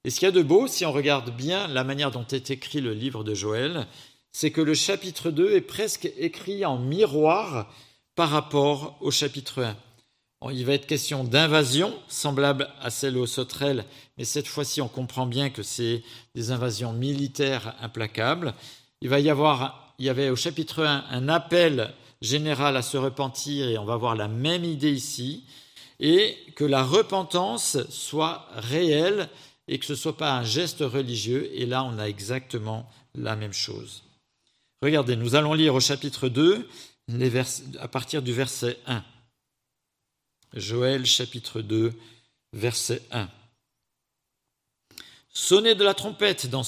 Et 0.06 0.10
ce 0.10 0.20
qu'il 0.20 0.28
y 0.28 0.30
a 0.30 0.32
de 0.32 0.42
beau, 0.42 0.68
si 0.68 0.86
on 0.86 0.92
regarde 0.92 1.36
bien 1.36 1.68
la 1.68 1.84
manière 1.84 2.12
dont 2.12 2.26
est 2.28 2.52
écrit 2.52 2.82
le 2.82 2.94
livre 2.94 3.24
de 3.24 3.34
Joël, 3.34 3.88
c'est 4.32 4.52
que 4.52 4.62
le 4.62 4.74
chapitre 4.74 5.32
2 5.32 5.56
est 5.56 5.62
presque 5.62 6.12
écrit 6.18 6.66
en 6.66 6.78
miroir 6.78 7.72
par 8.16 8.30
rapport 8.30 8.98
au 9.02 9.12
chapitre 9.12 9.64
1. 9.64 10.52
Il 10.54 10.66
va 10.66 10.74
être 10.74 10.88
question 10.88 11.26
d'invasion, 11.26 11.94
semblable 12.08 12.70
à 12.82 12.90
celle 12.90 13.18
aux 13.18 13.28
sauterelles, 13.28 13.84
mais 14.18 14.24
cette 14.24 14.48
fois-ci, 14.48 14.82
on 14.82 14.88
comprend 14.88 15.26
bien 15.26 15.50
que 15.50 15.64
c'est 15.64 16.02
des 16.34 16.52
invasions 16.52 16.94
militaires 16.94 17.76
implacables. 17.82 18.54
Il 19.02 19.10
va 19.10 19.20
y 19.20 19.30
avoir, 19.30 19.89
il 20.00 20.06
y 20.06 20.10
avait 20.10 20.30
au 20.30 20.36
chapitre 20.36 20.84
1 20.84 21.06
un 21.10 21.30
appel 21.30 21.94
général 22.22 22.76
à 22.78 22.82
se 22.82 22.98
repentir, 22.98 23.68
et 23.68 23.78
on 23.78 23.86
va 23.86 23.98
voir 23.98 24.16
la 24.16 24.28
même 24.28 24.66
idée 24.66 24.92
ici, 24.92 25.44
et 26.00 26.38
que 26.56 26.64
la 26.64 26.84
repentance 26.84 27.78
soit 27.90 28.48
réelle 28.56 29.30
et 29.68 29.78
que 29.78 29.86
ce 29.86 29.94
ne 29.94 29.98
soit 29.98 30.18
pas 30.18 30.34
un 30.34 30.44
geste 30.44 30.80
religieux. 30.80 31.50
Et 31.54 31.66
là, 31.66 31.84
on 31.84 32.00
a 32.00 32.08
exactement 32.08 32.90
la 33.16 33.36
même 33.36 33.54
chose. 33.54 34.04
Regardez, 34.82 35.16
nous 35.16 35.36
allons 35.36 35.54
lire 35.54 35.76
au 35.76 35.80
chapitre 35.80 36.30
2, 36.30 36.68
à 37.80 37.88
partir 37.88 38.22
du 38.22 38.34
verset 38.34 38.78
1. 38.88 39.04
Joël 40.54 41.06
chapitre 41.06 41.62
2, 41.62 41.94
verset 42.54 43.02
1. 43.12 43.30
Sonnez 45.32 45.76
de 45.76 45.84
la 45.84 45.94
trompette 45.94 46.48
dans 46.48 46.64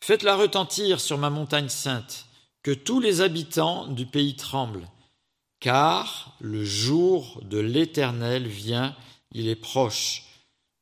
faites-la 0.00 0.36
retentir 0.36 1.00
sur 1.00 1.18
ma 1.18 1.30
montagne 1.30 1.68
sainte, 1.68 2.25
tous 2.70 3.00
les 3.00 3.20
habitants 3.20 3.86
du 3.86 4.06
pays 4.06 4.36
tremblent, 4.36 4.88
car 5.60 6.36
le 6.40 6.64
jour 6.64 7.40
de 7.44 7.58
l'Éternel 7.58 8.46
vient, 8.46 8.94
il 9.32 9.48
est 9.48 9.56
proche. 9.56 10.24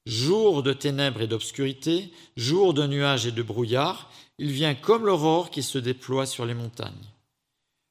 Jour 0.07 0.63
de 0.63 0.73
ténèbres 0.73 1.23
et 1.23 1.27
d'obscurité, 1.27 2.13
jour 2.37 2.75
de 2.75 2.87
nuages 2.87 3.27
et 3.27 3.33
de 3.33 3.43
brouillard, 3.43 4.11
il 4.39 4.51
vient 4.51 4.75
comme 4.75 5.07
l'aurore 5.07 5.51
qui 5.51 5.63
se 5.63 5.79
déploie 5.79 6.27
sur 6.27 6.45
les 6.45 6.55
montagnes. 6.55 6.93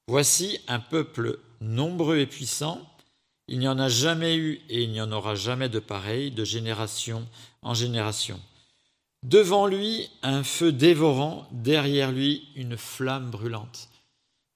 Voici 0.08 0.60
un 0.68 0.80
peuple 0.80 1.40
nombreux 1.62 2.18
et 2.20 2.28
puissant, 2.28 2.82
il 3.48 3.60
n'y 3.60 3.68
en 3.68 3.80
a 3.80 3.90
jamais 3.90 4.36
eu 4.36 4.62
et 4.70 4.84
il 4.84 4.92
n'y 4.92 5.02
en 5.02 5.12
aura 5.12 5.36
jamais 5.36 5.70
de 5.70 5.80
pareil 5.80 6.32
de 6.32 6.44
génération 6.44 7.28
en 7.62 7.74
génération. 7.74 8.40
Devant 9.24 9.68
lui, 9.68 10.10
un 10.22 10.44
feu 10.44 10.74
dévorant, 10.74 11.48
derrière 11.52 12.12
lui, 12.12 12.44
une 12.56 12.76
flamme 12.76 13.32
brûlante. 13.32 13.88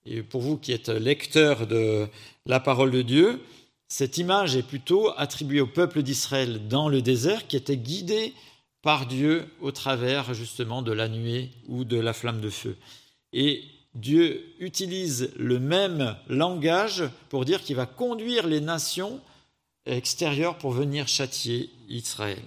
Et 0.04 0.22
pour 0.22 0.42
vous 0.42 0.58
qui 0.58 0.72
êtes 0.72 0.90
lecteur 0.90 1.66
de 1.66 2.06
la 2.44 2.60
parole 2.60 2.90
de 2.90 3.00
Dieu, 3.00 3.40
cette 3.88 4.18
image 4.18 4.56
est 4.56 4.62
plutôt 4.62 5.10
attribuée 5.16 5.62
au 5.62 5.66
peuple 5.66 6.02
d'Israël 6.02 6.68
dans 6.68 6.90
le 6.90 7.00
désert 7.00 7.46
qui 7.46 7.56
était 7.56 7.78
guidé 7.78 8.34
par 8.82 9.06
Dieu 9.06 9.46
au 9.62 9.72
travers 9.72 10.34
justement 10.34 10.82
de 10.82 10.92
la 10.92 11.08
nuée 11.08 11.50
ou 11.66 11.84
de 11.84 11.98
la 11.98 12.12
flamme 12.12 12.42
de 12.42 12.50
feu. 12.50 12.76
Et 13.32 13.64
Dieu 13.94 14.44
utilise 14.60 15.32
le 15.36 15.58
même 15.58 16.14
langage 16.28 17.04
pour 17.30 17.46
dire 17.46 17.62
qu'il 17.62 17.76
va 17.76 17.86
conduire 17.86 18.46
les 18.46 18.60
nations 18.60 19.20
extérieures 19.86 20.58
pour 20.58 20.72
venir 20.72 21.08
châtier 21.08 21.70
Israël. 21.88 22.44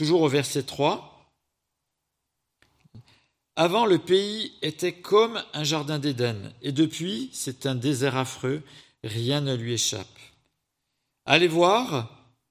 Toujours 0.00 0.22
au 0.22 0.28
verset 0.28 0.62
3. 0.62 1.30
Avant, 3.54 3.84
le 3.84 3.98
pays 3.98 4.50
était 4.62 4.94
comme 4.94 5.44
un 5.52 5.62
jardin 5.62 5.98
d'Éden, 5.98 6.54
et 6.62 6.72
depuis, 6.72 7.28
c'est 7.34 7.66
un 7.66 7.74
désert 7.74 8.16
affreux, 8.16 8.62
rien 9.04 9.42
ne 9.42 9.54
lui 9.54 9.74
échappe. 9.74 10.18
Allez 11.26 11.48
voir, 11.48 12.08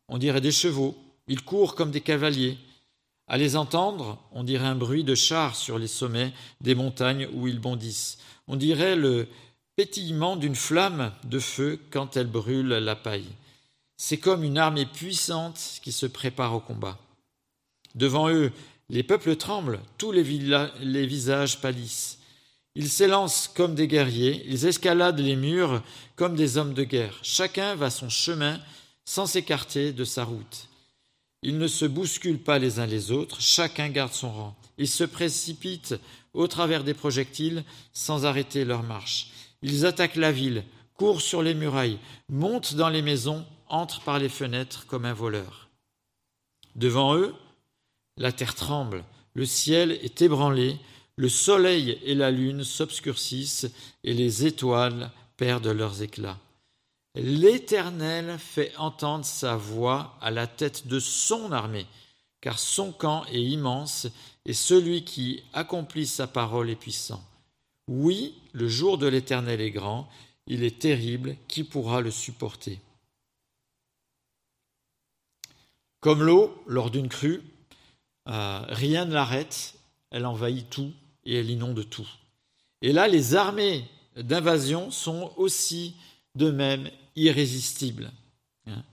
on 0.10 0.20
dirait 0.20 0.42
des 0.42 0.52
chevaux, 0.52 0.96
ils 1.28 1.44
courent 1.44 1.74
comme 1.74 1.90
des 1.90 2.02
cavaliers, 2.02 2.60
à 3.28 3.40
les 3.40 3.56
entendre, 3.56 4.22
on 4.32 4.44
dirait 4.44 4.68
un 4.68 4.76
bruit 4.76 5.04
de 5.04 5.16
chars 5.16 5.56
sur 5.56 5.80
les 5.80 5.88
sommets 5.88 6.32
des 6.62 6.76
montagnes 6.76 7.28
où 7.34 7.48
ils 7.48 7.60
bondissent. 7.60 8.20
On 8.48 8.58
dirait 8.58 8.96
le 8.96 9.28
pétillement 9.76 10.36
d'une 10.36 10.54
flamme 10.54 11.14
de 11.24 11.40
feu 11.40 11.82
quand 11.90 12.16
elle 12.16 12.28
brûle 12.28 12.68
la 12.68 12.96
paille. 12.96 13.34
C'est 13.98 14.20
comme 14.20 14.44
une 14.44 14.60
armée 14.60 14.86
puissante 14.86 15.80
qui 15.82 15.92
se 15.92 16.06
prépare 16.06 16.54
au 16.54 16.60
combat. 16.60 17.00
Devant 17.96 18.30
eux, 18.30 18.52
les 18.90 19.04
peuples 19.04 19.36
tremblent, 19.36 19.80
tous 19.98 20.12
les, 20.12 20.24
les 20.82 21.06
visages 21.06 21.62
pâlissent. 21.62 22.20
Ils 22.76 22.90
s'élancent 22.90 23.48
comme 23.48 23.76
des 23.76 23.88
guerriers, 23.88 24.44
ils 24.48 24.66
escaladent 24.66 25.20
les 25.20 25.36
murs 25.36 25.84
comme 26.16 26.36
des 26.36 26.58
hommes 26.58 26.74
de 26.74 26.84
guerre. 26.84 27.20
Chacun 27.24 27.76
va 27.76 27.90
son 27.90 28.10
chemin 28.10 28.60
sans 29.06 29.26
s'écarter 29.26 29.92
de 29.92 30.04
sa 30.04 30.24
route. 30.24 30.70
Ils 31.42 31.58
ne 31.58 31.68
se 31.68 31.86
bousculent 31.86 32.44
pas 32.44 32.60
les 32.60 32.80
uns 32.80 32.86
les 32.86 33.12
autres, 33.12 33.42
chacun 33.42 33.90
garde 33.90 34.14
son 34.14 34.32
rang. 34.32 34.56
Ils 34.78 34.88
se 34.88 35.04
précipitent 35.04 35.96
au 36.34 36.48
travers 36.48 36.84
des 36.84 36.94
projectiles 36.94 37.64
sans 37.94 38.26
arrêter 38.26 38.66
leur 38.66 38.84
marche. 38.84 39.32
Ils 39.62 39.86
attaquent 39.86 40.16
la 40.16 40.32
ville, 40.32 40.64
courent 40.96 41.22
sur 41.22 41.42
les 41.42 41.54
murailles, 41.54 42.00
montent 42.30 42.76
dans 42.76 42.90
les 42.90 43.02
maisons, 43.02 43.46
entrent 43.68 44.02
par 44.02 44.20
les 44.20 44.30
fenêtres 44.30 44.86
comme 44.86 45.06
un 45.06 45.14
voleur. 45.14 45.70
Devant 46.76 47.16
eux, 47.16 47.34
la 48.20 48.32
terre 48.32 48.54
tremble, 48.54 49.04
le 49.34 49.46
ciel 49.46 49.94
est 49.94 50.22
ébranlé, 50.22 50.78
le 51.16 51.30
soleil 51.30 51.98
et 52.04 52.14
la 52.14 52.32
lune 52.32 52.64
s'obscurcissent 52.64 53.72
et 54.04 54.14
les 54.14 54.46
étoiles 54.46 55.12
perdent 55.38 55.68
leurs 55.68 56.02
éclats. 56.04 56.38
L'Éternel 57.16 58.38
fait 58.38 58.76
entendre 58.78 59.26
sa 59.26 59.56
voix 59.56 60.18
à 60.22 60.32
la 60.32 60.48
tête 60.48 60.88
de 60.88 61.00
son 61.00 61.52
armée, 61.52 61.88
car 62.42 62.60
son 62.60 62.92
camp 62.92 63.26
est 63.26 63.42
immense 63.42 64.08
et 64.46 64.54
celui 64.54 65.04
qui 65.04 65.44
accomplit 65.54 66.06
sa 66.06 66.28
parole 66.28 66.70
est 66.70 66.76
puissant. 66.76 67.24
Oui, 67.88 68.36
le 68.52 68.68
jour 68.68 68.98
de 68.98 69.08
l'Éternel 69.08 69.62
est 69.62 69.72
grand, 69.72 70.10
il 70.46 70.64
est 70.64 70.80
terrible, 70.80 71.36
qui 71.48 71.64
pourra 71.64 72.02
le 72.02 72.12
supporter? 72.12 72.80
Comme 76.00 76.22
l'eau 76.24 76.64
lors 76.68 76.92
d'une 76.92 77.10
crue, 77.10 77.42
euh, 78.30 78.62
rien 78.70 79.06
ne 79.06 79.14
l'arrête, 79.14 79.74
elle 80.12 80.26
envahit 80.26 80.70
tout 80.70 80.92
et 81.26 81.40
elle 81.40 81.50
inonde 81.50 81.88
tout. 81.90 82.08
Et 82.82 82.94
là, 82.94 83.08
les 83.08 83.36
armées 83.36 83.86
d'invasion 84.16 84.92
sont 84.92 85.32
aussi 85.38 85.96
de 86.36 86.52
même 86.52 86.90
irrésistible. 87.16 88.12
Hein. 88.68 88.84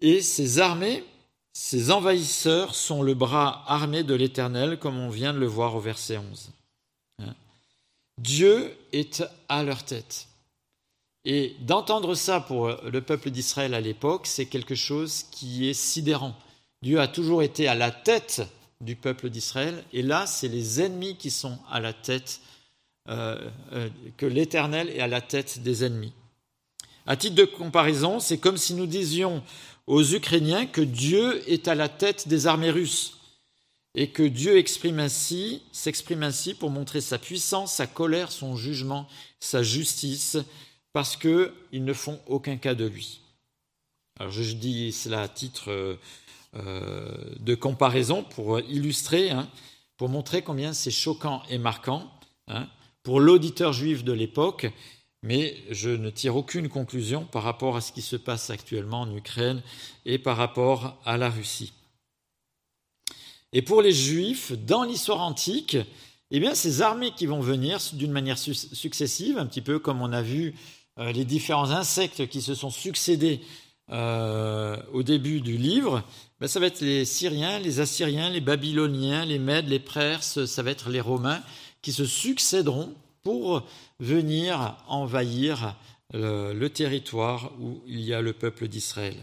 Et 0.00 0.20
ces 0.20 0.58
armées, 0.58 1.04
ces 1.52 1.90
envahisseurs 1.90 2.74
sont 2.74 3.02
le 3.02 3.14
bras 3.14 3.64
armé 3.66 4.04
de 4.04 4.14
l'Éternel, 4.14 4.78
comme 4.78 4.98
on 4.98 5.10
vient 5.10 5.32
de 5.32 5.38
le 5.38 5.46
voir 5.46 5.74
au 5.74 5.80
verset 5.80 6.18
11. 6.18 6.50
Hein. 7.20 7.34
Dieu 8.18 8.76
est 8.92 9.24
à 9.48 9.62
leur 9.62 9.84
tête. 9.84 10.28
Et 11.24 11.56
d'entendre 11.60 12.14
ça 12.14 12.40
pour 12.40 12.68
le 12.68 13.00
peuple 13.00 13.30
d'Israël 13.30 13.74
à 13.74 13.80
l'époque, 13.80 14.26
c'est 14.26 14.46
quelque 14.46 14.74
chose 14.74 15.24
qui 15.30 15.68
est 15.68 15.74
sidérant. 15.74 16.36
Dieu 16.82 17.00
a 17.00 17.08
toujours 17.08 17.42
été 17.42 17.66
à 17.66 17.74
la 17.74 17.90
tête 17.90 18.42
du 18.80 18.94
peuple 18.94 19.30
d'Israël, 19.30 19.82
et 19.92 20.02
là, 20.02 20.26
c'est 20.26 20.48
les 20.48 20.80
ennemis 20.80 21.16
qui 21.16 21.30
sont 21.30 21.58
à 21.70 21.80
la 21.80 21.92
tête, 21.92 22.40
euh, 23.08 23.50
euh, 23.72 23.88
que 24.16 24.26
l'Éternel 24.26 24.88
est 24.90 25.00
à 25.00 25.08
la 25.08 25.20
tête 25.20 25.60
des 25.62 25.84
ennemis. 25.84 26.12
À 27.06 27.16
titre 27.16 27.34
de 27.34 27.44
comparaison, 27.44 28.20
c'est 28.20 28.38
comme 28.38 28.56
si 28.56 28.74
nous 28.74 28.86
disions 28.86 29.42
aux 29.86 30.04
Ukrainiens 30.04 30.66
que 30.66 30.82
Dieu 30.82 31.42
est 31.50 31.66
à 31.66 31.74
la 31.74 31.88
tête 31.88 32.28
des 32.28 32.46
armées 32.46 32.70
russes 32.70 33.18
et 33.94 34.10
que 34.10 34.22
Dieu 34.22 34.62
s'exprime 34.62 35.00
ainsi 36.22 36.54
pour 36.54 36.70
montrer 36.70 37.00
sa 37.00 37.18
puissance, 37.18 37.72
sa 37.72 37.86
colère, 37.86 38.30
son 38.30 38.54
jugement, 38.54 39.08
sa 39.40 39.62
justice, 39.62 40.36
parce 40.92 41.16
qu'ils 41.16 41.50
ne 41.72 41.92
font 41.92 42.20
aucun 42.26 42.58
cas 42.58 42.74
de 42.74 42.84
lui. 42.84 43.22
Alors 44.20 44.30
je 44.30 44.52
dis 44.52 44.92
cela 44.92 45.22
à 45.22 45.28
titre 45.28 45.70
euh, 45.70 45.96
de 46.54 47.54
comparaison 47.54 48.22
pour 48.22 48.60
illustrer, 48.60 49.30
hein, 49.30 49.48
pour 49.96 50.08
montrer 50.08 50.42
combien 50.42 50.72
c'est 50.72 50.90
choquant 50.90 51.42
et 51.50 51.58
marquant 51.58 52.10
hein, 52.46 52.66
pour 53.02 53.20
l'auditeur 53.20 53.72
juif 53.72 54.02
de 54.02 54.12
l'époque 54.12 54.66
mais 55.22 55.56
je 55.70 55.90
ne 55.90 56.10
tire 56.10 56.36
aucune 56.36 56.68
conclusion 56.68 57.24
par 57.24 57.42
rapport 57.42 57.76
à 57.76 57.80
ce 57.80 57.92
qui 57.92 58.02
se 58.02 58.16
passe 58.16 58.50
actuellement 58.50 59.02
en 59.02 59.16
Ukraine 59.16 59.62
et 60.04 60.18
par 60.18 60.36
rapport 60.36 61.00
à 61.04 61.16
la 61.16 61.28
Russie. 61.28 61.72
Et 63.52 63.62
pour 63.62 63.82
les 63.82 63.92
Juifs, 63.92 64.52
dans 64.52 64.84
l'histoire 64.84 65.20
antique, 65.20 65.76
eh 66.30 66.40
bien, 66.40 66.54
ces 66.54 66.82
armées 66.82 67.12
qui 67.12 67.26
vont 67.26 67.40
venir 67.40 67.78
d'une 67.94 68.12
manière 68.12 68.38
successive, 68.38 69.38
un 69.38 69.46
petit 69.46 69.62
peu 69.62 69.78
comme 69.78 70.02
on 70.02 70.12
a 70.12 70.22
vu 70.22 70.54
euh, 70.98 71.10
les 71.12 71.24
différents 71.24 71.70
insectes 71.70 72.28
qui 72.28 72.42
se 72.42 72.54
sont 72.54 72.70
succédés 72.70 73.40
euh, 73.90 74.76
au 74.92 75.02
début 75.02 75.40
du 75.40 75.56
livre, 75.56 76.02
ben, 76.40 76.46
ça 76.46 76.60
va 76.60 76.66
être 76.66 76.80
les 76.80 77.04
Syriens, 77.04 77.58
les 77.58 77.80
Assyriens, 77.80 78.30
les 78.30 78.40
Babyloniens, 78.40 79.24
les 79.24 79.38
Mèdes, 79.38 79.68
les 79.68 79.78
Perses, 79.78 80.44
ça 80.44 80.62
va 80.62 80.70
être 80.70 80.90
les 80.90 81.00
Romains 81.00 81.42
qui 81.82 81.92
se 81.92 82.04
succéderont 82.04 82.94
pour 83.22 83.66
venir 84.00 84.76
envahir 84.88 85.76
le, 86.12 86.68
territoire 86.68 87.52
où 87.60 87.82
il 87.86 88.00
y 88.00 88.14
a 88.14 88.20
le 88.20 88.32
peuple 88.32 88.68
d'Israël. 88.68 89.16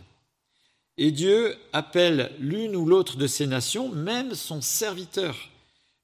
Et 0.98 1.12
Dieu 1.12 1.56
appelle 1.74 2.32
l'une 2.40 2.76
ou 2.76 2.86
l'autre 2.86 3.18
de 3.18 3.28
ces 3.28 3.48
nations, 3.48 3.90
même 3.90 4.34
son 4.34 4.62
serviteur, 4.62 5.50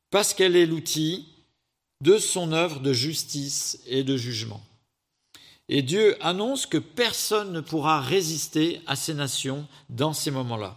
parce 0.10 0.34
qu'elle 0.34 0.56
est 0.56 0.66
l'outil 0.66 1.26
de 2.02 2.18
son 2.18 2.52
œuvre 2.52 2.80
de 2.80 2.92
justice 2.92 3.80
et 3.88 4.04
de 4.04 4.18
jugement. 4.18 4.62
Et 5.74 5.84
Dieu 5.84 6.18
annonce 6.20 6.66
que 6.66 6.78
personne 6.78 7.54
ne 7.54 7.62
pourra 7.62 8.02
résister 8.02 8.82
à 8.88 8.98
ces 8.98 9.14
nations 9.14 9.66
dans 9.90 10.12
ces 10.12 10.30
moments-là. 10.30 10.76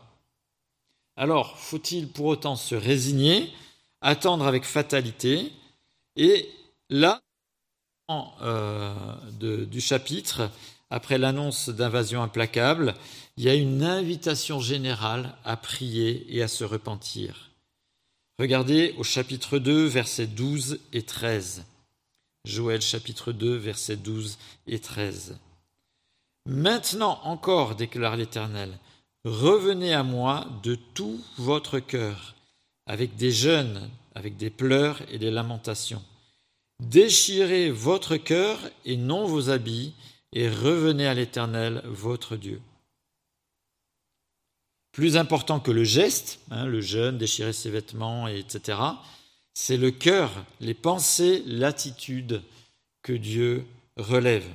Alors, 1.17 1.59
faut-il 1.59 2.09
pour 2.09 2.27
autant 2.27 2.55
se 2.55 2.77
résigner, 2.77 3.53
attendre 4.01 4.47
avec 4.47 4.63
fatalité 4.63 5.53
Et 6.15 6.49
là, 6.91 7.21
euh, 8.09 8.95
du 9.41 9.81
chapitre, 9.81 10.49
après 10.91 11.19
l'annonce 11.19 11.71
d'invasion 11.71 12.23
implacable, 12.23 12.95
il 13.37 13.43
y 13.43 13.49
a 13.49 13.55
une 13.55 13.83
invitation 13.83 14.61
générale 14.61 15.35
à 15.45 15.57
prier 15.57 16.25
et 16.29 16.41
à 16.41 16.47
se 16.47 16.63
repentir. 16.63 17.51
Regardez 18.39 18.95
au 18.97 19.03
chapitre 19.03 19.59
2, 19.59 19.87
versets 19.87 20.29
12 20.29 20.79
et 20.93 21.03
13. 21.03 21.65
Joël 22.45 22.83
chapitre 22.83 23.33
2, 23.33 23.55
versets 23.57 23.97
12 23.97 24.39
et 24.67 24.79
13. 24.79 25.39
Maintenant 26.47 27.21
encore, 27.25 27.75
déclare 27.75 28.17
l'Éternel, 28.17 28.79
revenez 29.25 29.95
à 29.95 30.03
moi 30.03 30.47
de 30.63 30.75
tout 30.75 31.21
votre 31.39 31.79
cœur, 31.79 32.35
avec 32.87 33.17
des 33.17 33.33
jeûnes, 33.33 33.89
avec 34.15 34.37
des 34.37 34.51
pleurs 34.51 35.01
et 35.11 35.19
des 35.19 35.31
lamentations. 35.31 36.03
Déchirez 36.81 37.71
votre 37.71 38.17
cœur 38.17 38.59
et 38.85 38.99
non 38.99 39.27
vos 39.27 39.49
habits, 39.49 39.95
et 40.33 40.49
revenez 40.49 41.07
à 41.07 41.15
l'Éternel, 41.15 41.81
votre 41.87 42.37
Dieu. 42.37 42.61
Plus 44.93 45.17
important 45.17 45.61
que 45.61 45.71
le 45.71 45.85
geste, 45.85 46.41
hein, 46.51 46.67
le 46.67 46.81
jeûne, 46.81 47.17
déchirer 47.17 47.53
ses 47.53 47.71
vêtements, 47.71 48.29
etc., 48.29 48.79
c'est 49.55 49.77
le 49.77 49.91
cœur, 49.91 50.31
les 50.61 50.75
pensées, 50.75 51.43
l'attitude 51.47 52.43
que 53.03 53.13
Dieu 53.13 53.65
relève. 53.97 54.47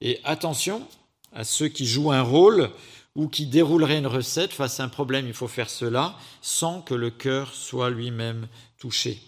Et 0.00 0.20
attention 0.24 0.86
à 1.32 1.44
ceux 1.44 1.68
qui 1.68 1.86
jouent 1.86 2.12
un 2.12 2.22
rôle 2.22 2.70
ou 3.14 3.28
qui 3.28 3.46
dérouleraient 3.46 3.98
une 3.98 4.06
recette 4.06 4.52
face 4.52 4.80
à 4.80 4.84
un 4.84 4.88
problème, 4.88 5.26
il 5.26 5.34
faut 5.34 5.48
faire 5.48 5.70
cela 5.70 6.16
sans 6.40 6.82
que 6.82 6.94
le 6.94 7.10
cœur 7.10 7.54
soit 7.54 7.90
lui-même 7.90 8.48
touché. 8.78 9.22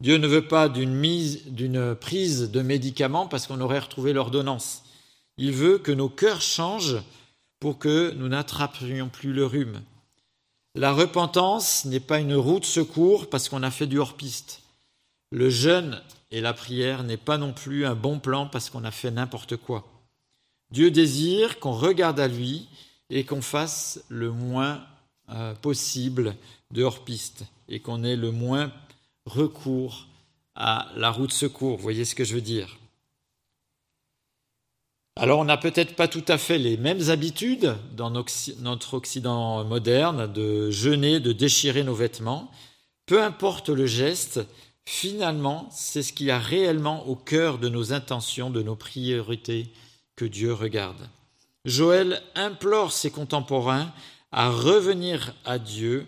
Dieu 0.00 0.16
ne 0.16 0.26
veut 0.26 0.46
pas 0.46 0.68
d'une 0.68 1.94
prise 1.94 2.50
de 2.50 2.62
médicaments 2.62 3.26
parce 3.26 3.46
qu'on 3.46 3.60
aurait 3.60 3.78
retrouvé 3.78 4.12
l'ordonnance. 4.12 4.82
Il 5.36 5.52
veut 5.52 5.78
que 5.78 5.92
nos 5.92 6.08
cœurs 6.08 6.40
changent 6.40 7.02
pour 7.60 7.78
que 7.78 8.12
nous 8.16 8.28
n'attrapions 8.28 9.08
plus 9.08 9.32
le 9.32 9.46
rhume. 9.46 9.82
La 10.78 10.92
repentance 10.92 11.86
n'est 11.86 11.98
pas 11.98 12.20
une 12.20 12.36
route 12.36 12.64
secours 12.64 13.28
parce 13.28 13.48
qu'on 13.48 13.64
a 13.64 13.70
fait 13.72 13.88
du 13.88 13.98
hors-piste. 13.98 14.62
Le 15.32 15.50
jeûne 15.50 16.00
et 16.30 16.40
la 16.40 16.52
prière 16.52 17.02
n'est 17.02 17.16
pas 17.16 17.36
non 17.36 17.52
plus 17.52 17.84
un 17.84 17.96
bon 17.96 18.20
plan 18.20 18.46
parce 18.46 18.70
qu'on 18.70 18.84
a 18.84 18.92
fait 18.92 19.10
n'importe 19.10 19.56
quoi. 19.56 19.84
Dieu 20.70 20.92
désire 20.92 21.58
qu'on 21.58 21.72
regarde 21.72 22.20
à 22.20 22.28
lui 22.28 22.68
et 23.10 23.24
qu'on 23.24 23.42
fasse 23.42 24.04
le 24.08 24.30
moins 24.30 24.84
euh, 25.30 25.52
possible 25.52 26.36
de 26.70 26.84
hors-piste 26.84 27.42
et 27.68 27.80
qu'on 27.80 28.04
ait 28.04 28.14
le 28.14 28.30
moins 28.30 28.70
recours 29.26 30.06
à 30.54 30.86
la 30.94 31.10
route 31.10 31.32
secours. 31.32 31.76
Vous 31.76 31.82
voyez 31.82 32.04
ce 32.04 32.14
que 32.14 32.22
je 32.22 32.36
veux 32.36 32.40
dire? 32.40 32.77
Alors 35.18 35.40
on 35.40 35.44
n'a 35.44 35.56
peut-être 35.56 35.96
pas 35.96 36.06
tout 36.06 36.24
à 36.28 36.38
fait 36.38 36.58
les 36.58 36.76
mêmes 36.76 37.10
habitudes 37.10 37.74
dans 37.96 38.10
notre 38.10 38.94
Occident 38.94 39.64
moderne 39.64 40.32
de 40.32 40.70
jeûner, 40.70 41.18
de 41.18 41.32
déchirer 41.32 41.82
nos 41.82 41.94
vêtements. 41.94 42.52
Peu 43.04 43.20
importe 43.20 43.68
le 43.68 43.86
geste, 43.86 44.40
finalement, 44.86 45.68
c'est 45.72 46.04
ce 46.04 46.12
qui 46.12 46.30
a 46.30 46.38
réellement 46.38 47.04
au 47.08 47.16
cœur 47.16 47.58
de 47.58 47.68
nos 47.68 47.92
intentions, 47.92 48.50
de 48.50 48.62
nos 48.62 48.76
priorités 48.76 49.72
que 50.14 50.24
Dieu 50.24 50.54
regarde. 50.54 51.08
Joël 51.64 52.22
implore 52.36 52.92
ses 52.92 53.10
contemporains 53.10 53.92
à 54.30 54.50
revenir 54.50 55.34
à 55.44 55.58
Dieu 55.58 56.06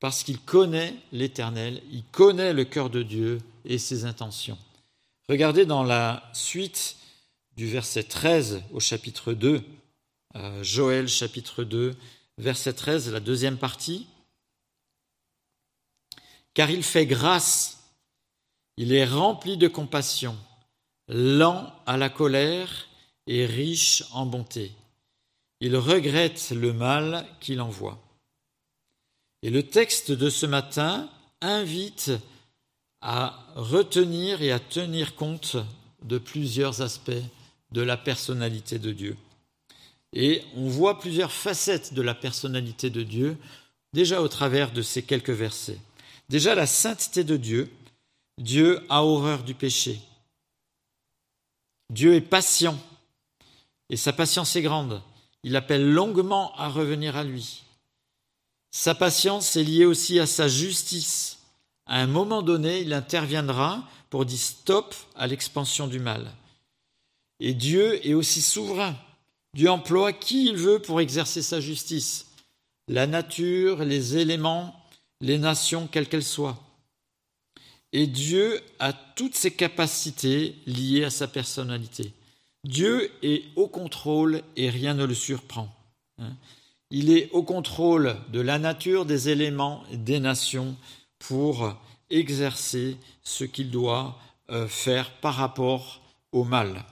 parce 0.00 0.24
qu'il 0.24 0.40
connaît 0.40 0.94
l'Éternel, 1.12 1.80
il 1.92 2.02
connaît 2.10 2.52
le 2.52 2.64
cœur 2.64 2.90
de 2.90 3.02
Dieu 3.04 3.38
et 3.64 3.78
ses 3.78 4.04
intentions. 4.04 4.58
Regardez 5.28 5.64
dans 5.64 5.84
la 5.84 6.24
suite 6.32 6.96
du 7.58 7.66
verset 7.66 8.04
13 8.04 8.62
au 8.72 8.78
chapitre 8.78 9.32
2, 9.32 9.60
euh, 10.36 10.62
Joël 10.62 11.08
chapitre 11.08 11.64
2, 11.64 11.96
verset 12.38 12.72
13, 12.72 13.10
la 13.10 13.18
deuxième 13.18 13.58
partie. 13.58 14.06
Car 16.54 16.70
il 16.70 16.84
fait 16.84 17.04
grâce, 17.04 17.80
il 18.76 18.92
est 18.92 19.04
rempli 19.04 19.56
de 19.56 19.66
compassion, 19.66 20.38
lent 21.08 21.74
à 21.84 21.96
la 21.96 22.08
colère 22.08 22.86
et 23.26 23.44
riche 23.44 24.04
en 24.12 24.24
bonté. 24.24 24.70
Il 25.60 25.74
regrette 25.74 26.50
le 26.50 26.72
mal 26.72 27.26
qu'il 27.40 27.60
envoie. 27.60 27.98
Et 29.42 29.50
le 29.50 29.64
texte 29.64 30.12
de 30.12 30.30
ce 30.30 30.46
matin 30.46 31.10
invite 31.40 32.12
à 33.00 33.44
retenir 33.56 34.42
et 34.42 34.52
à 34.52 34.60
tenir 34.60 35.16
compte 35.16 35.56
de 36.04 36.18
plusieurs 36.18 36.82
aspects 36.82 37.10
de 37.72 37.82
la 37.82 37.96
personnalité 37.96 38.78
de 38.78 38.92
Dieu. 38.92 39.16
Et 40.12 40.42
on 40.56 40.68
voit 40.68 40.98
plusieurs 40.98 41.32
facettes 41.32 41.92
de 41.94 42.02
la 42.02 42.14
personnalité 42.14 42.90
de 42.90 43.02
Dieu 43.02 43.36
déjà 43.92 44.22
au 44.22 44.28
travers 44.28 44.72
de 44.72 44.82
ces 44.82 45.02
quelques 45.02 45.30
versets. 45.30 45.78
Déjà 46.28 46.54
la 46.54 46.66
sainteté 46.66 47.24
de 47.24 47.36
Dieu. 47.36 47.70
Dieu 48.38 48.84
a 48.88 49.02
horreur 49.02 49.42
du 49.42 49.54
péché. 49.54 50.00
Dieu 51.90 52.14
est 52.14 52.20
patient 52.20 52.78
et 53.90 53.96
sa 53.96 54.12
patience 54.12 54.54
est 54.56 54.62
grande. 54.62 55.02
Il 55.42 55.56
appelle 55.56 55.90
longuement 55.90 56.54
à 56.56 56.68
revenir 56.68 57.16
à 57.16 57.24
lui. 57.24 57.64
Sa 58.70 58.94
patience 58.94 59.56
est 59.56 59.64
liée 59.64 59.86
aussi 59.86 60.18
à 60.18 60.26
sa 60.26 60.48
justice. 60.48 61.38
À 61.86 62.00
un 62.00 62.06
moment 62.06 62.42
donné, 62.42 62.80
il 62.80 62.92
interviendra 62.92 63.88
pour 64.10 64.26
dire 64.26 64.38
stop 64.38 64.94
à 65.16 65.26
l'expansion 65.26 65.86
du 65.86 65.98
mal. 65.98 66.30
Et 67.40 67.54
Dieu 67.54 68.04
est 68.06 68.14
aussi 68.14 68.42
souverain. 68.42 68.96
Dieu 69.54 69.70
emploie 69.70 70.12
qui 70.12 70.46
il 70.48 70.56
veut 70.56 70.80
pour 70.80 71.00
exercer 71.00 71.42
sa 71.42 71.60
justice. 71.60 72.26
La 72.88 73.06
nature, 73.06 73.84
les 73.84 74.16
éléments, 74.16 74.74
les 75.20 75.38
nations, 75.38 75.88
quelles 75.90 76.08
qu'elles 76.08 76.22
soient. 76.22 76.58
Et 77.92 78.06
Dieu 78.06 78.60
a 78.78 78.92
toutes 78.92 79.34
ses 79.34 79.50
capacités 79.50 80.56
liées 80.66 81.04
à 81.04 81.10
sa 81.10 81.26
personnalité. 81.26 82.12
Dieu 82.64 83.10
est 83.22 83.44
au 83.56 83.68
contrôle 83.68 84.42
et 84.56 84.68
rien 84.68 84.94
ne 84.94 85.04
le 85.04 85.14
surprend. 85.14 85.68
Hein. 86.18 86.34
Il 86.90 87.10
est 87.10 87.30
au 87.32 87.42
contrôle 87.42 88.16
de 88.32 88.40
la 88.40 88.58
nature, 88.58 89.04
des 89.04 89.28
éléments, 89.28 89.84
des 89.92 90.20
nations 90.20 90.76
pour 91.18 91.74
exercer 92.10 92.96
ce 93.22 93.44
qu'il 93.44 93.70
doit 93.70 94.18
euh, 94.50 94.66
faire 94.66 95.10
par 95.20 95.34
rapport 95.34 96.00
au 96.32 96.44
mal. 96.44 96.84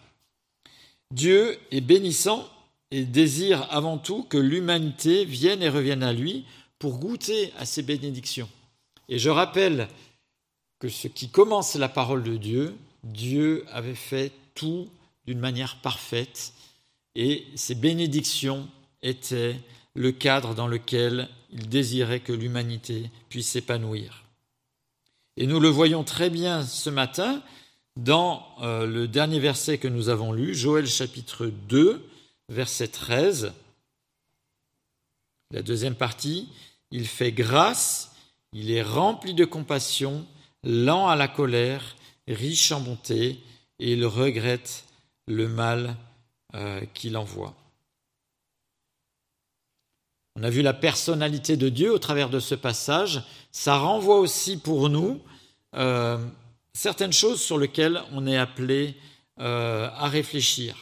Dieu 1.13 1.59
est 1.71 1.81
bénissant 1.81 2.49
et 2.91 3.05
désire 3.05 3.67
avant 3.71 3.99
tout 3.99 4.23
que 4.25 4.37
l'humanité 4.37 5.25
vienne 5.25 5.63
et 5.63 5.69
revienne 5.69 6.03
à 6.03 6.13
lui 6.13 6.45
pour 6.79 6.99
goûter 6.99 7.53
à 7.59 7.65
ses 7.65 7.83
bénédictions. 7.83 8.49
Et 9.09 9.19
je 9.19 9.31
rappelle 9.31 9.89
que 10.79 10.89
ce 10.89 11.09
qui 11.09 11.29
commence 11.29 11.75
la 11.75 11.89
parole 11.89 12.23
de 12.23 12.37
Dieu, 12.37 12.77
Dieu 13.05 13.65
avait 13.71 13.95
fait 13.95 14.33
tout 14.55 14.89
d'une 15.27 15.39
manière 15.39 15.77
parfaite 15.81 16.53
et 17.15 17.45
ses 17.55 17.75
bénédictions 17.75 18.69
étaient 19.03 19.57
le 19.95 20.13
cadre 20.13 20.55
dans 20.55 20.69
lequel 20.69 21.29
il 21.53 21.69
désirait 21.69 22.21
que 22.21 22.33
l'humanité 22.33 23.11
puisse 23.29 23.49
s'épanouir. 23.49 24.25
Et 25.37 25.47
nous 25.47 25.61
le 25.61 25.69
voyons 25.69 26.05
très 26.05 26.31
bien 26.31 26.63
ce 26.63 26.91
matin 26.91 27.43
dans 27.97 28.47
euh, 28.61 28.87
le 28.87 29.09
dernier 29.09 29.41
verset 29.41 29.79
que 29.79 29.89
nous 29.89 30.09
avons 30.09 30.33
lu, 30.33 30.55
Joël 30.55 30.87
chapitre 30.87 31.47
2, 31.47 32.07
verset 32.49 32.89
13. 32.89 33.53
La 35.53 35.63
deuxième 35.63 35.95
partie, 35.95 36.49
il 36.91 37.07
fait 37.07 37.33
grâce, 37.33 38.15
il 38.53 38.71
est 38.71 38.83
rempli 38.83 39.35
de 39.35 39.45
compassion, 39.45 40.27
lent 40.63 41.09
à 41.09 41.17
la 41.17 41.29
colère, 41.29 41.97
riche 42.29 42.73
en 42.73 42.81
bonté, 42.81 43.39
et 43.79 43.93
il 43.93 44.05
regrette 44.05 44.85
le 45.27 45.49
mal 45.49 45.97
euh, 46.55 46.81
qu'il 46.95 47.17
envoie. 47.17 47.55
On 50.39 50.43
a 50.43 50.51
vu 50.51 50.61
la 50.61 50.75
personnalité 50.75 51.57
de 51.57 51.71
Dieu 51.71 51.93
au 51.93 51.99
travers 51.99 52.29
de 52.29 52.41
ce 52.41 52.55
passage. 52.55 53.23
Ça 53.53 53.79
renvoie 53.79 54.19
aussi 54.19 54.59
pour 54.59 54.91
nous 54.91 55.21
euh, 55.77 56.19
certaines 56.77 57.13
choses 57.13 57.41
sur 57.41 57.59
lesquelles 57.59 58.03
on 58.13 58.27
est 58.27 58.37
appelé 58.37 58.95
euh, 59.41 59.89
à 59.95 60.09
réfléchir. 60.09 60.77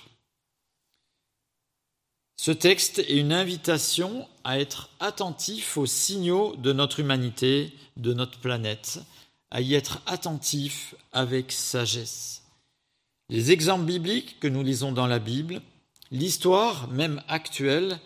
Ce 2.37 2.51
texte 2.51 2.99
est 2.99 3.17
une 3.17 3.33
invitation 3.33 4.29
à 4.43 4.59
être 4.59 4.91
attentif 4.99 5.79
aux 5.79 5.87
signaux 5.87 6.57
de 6.57 6.73
notre 6.73 6.99
humanité, 6.99 7.73
de 7.97 8.13
notre 8.13 8.39
planète, 8.39 8.99
à 9.53 9.61
y 9.61 9.75
être 9.75 10.03
attentif 10.07 10.97
avec 11.13 11.53
sagesse. 11.53 12.43
Les 13.29 13.53
exemples 13.53 13.85
bibliques 13.85 14.41
que 14.41 14.49
nous 14.49 14.65
lisons 14.65 14.91
dans 14.91 15.07
la 15.07 15.21
Bible, 15.21 15.63
l'histoire 16.11 16.89
même 16.89 17.23
actuelle, 17.29 18.01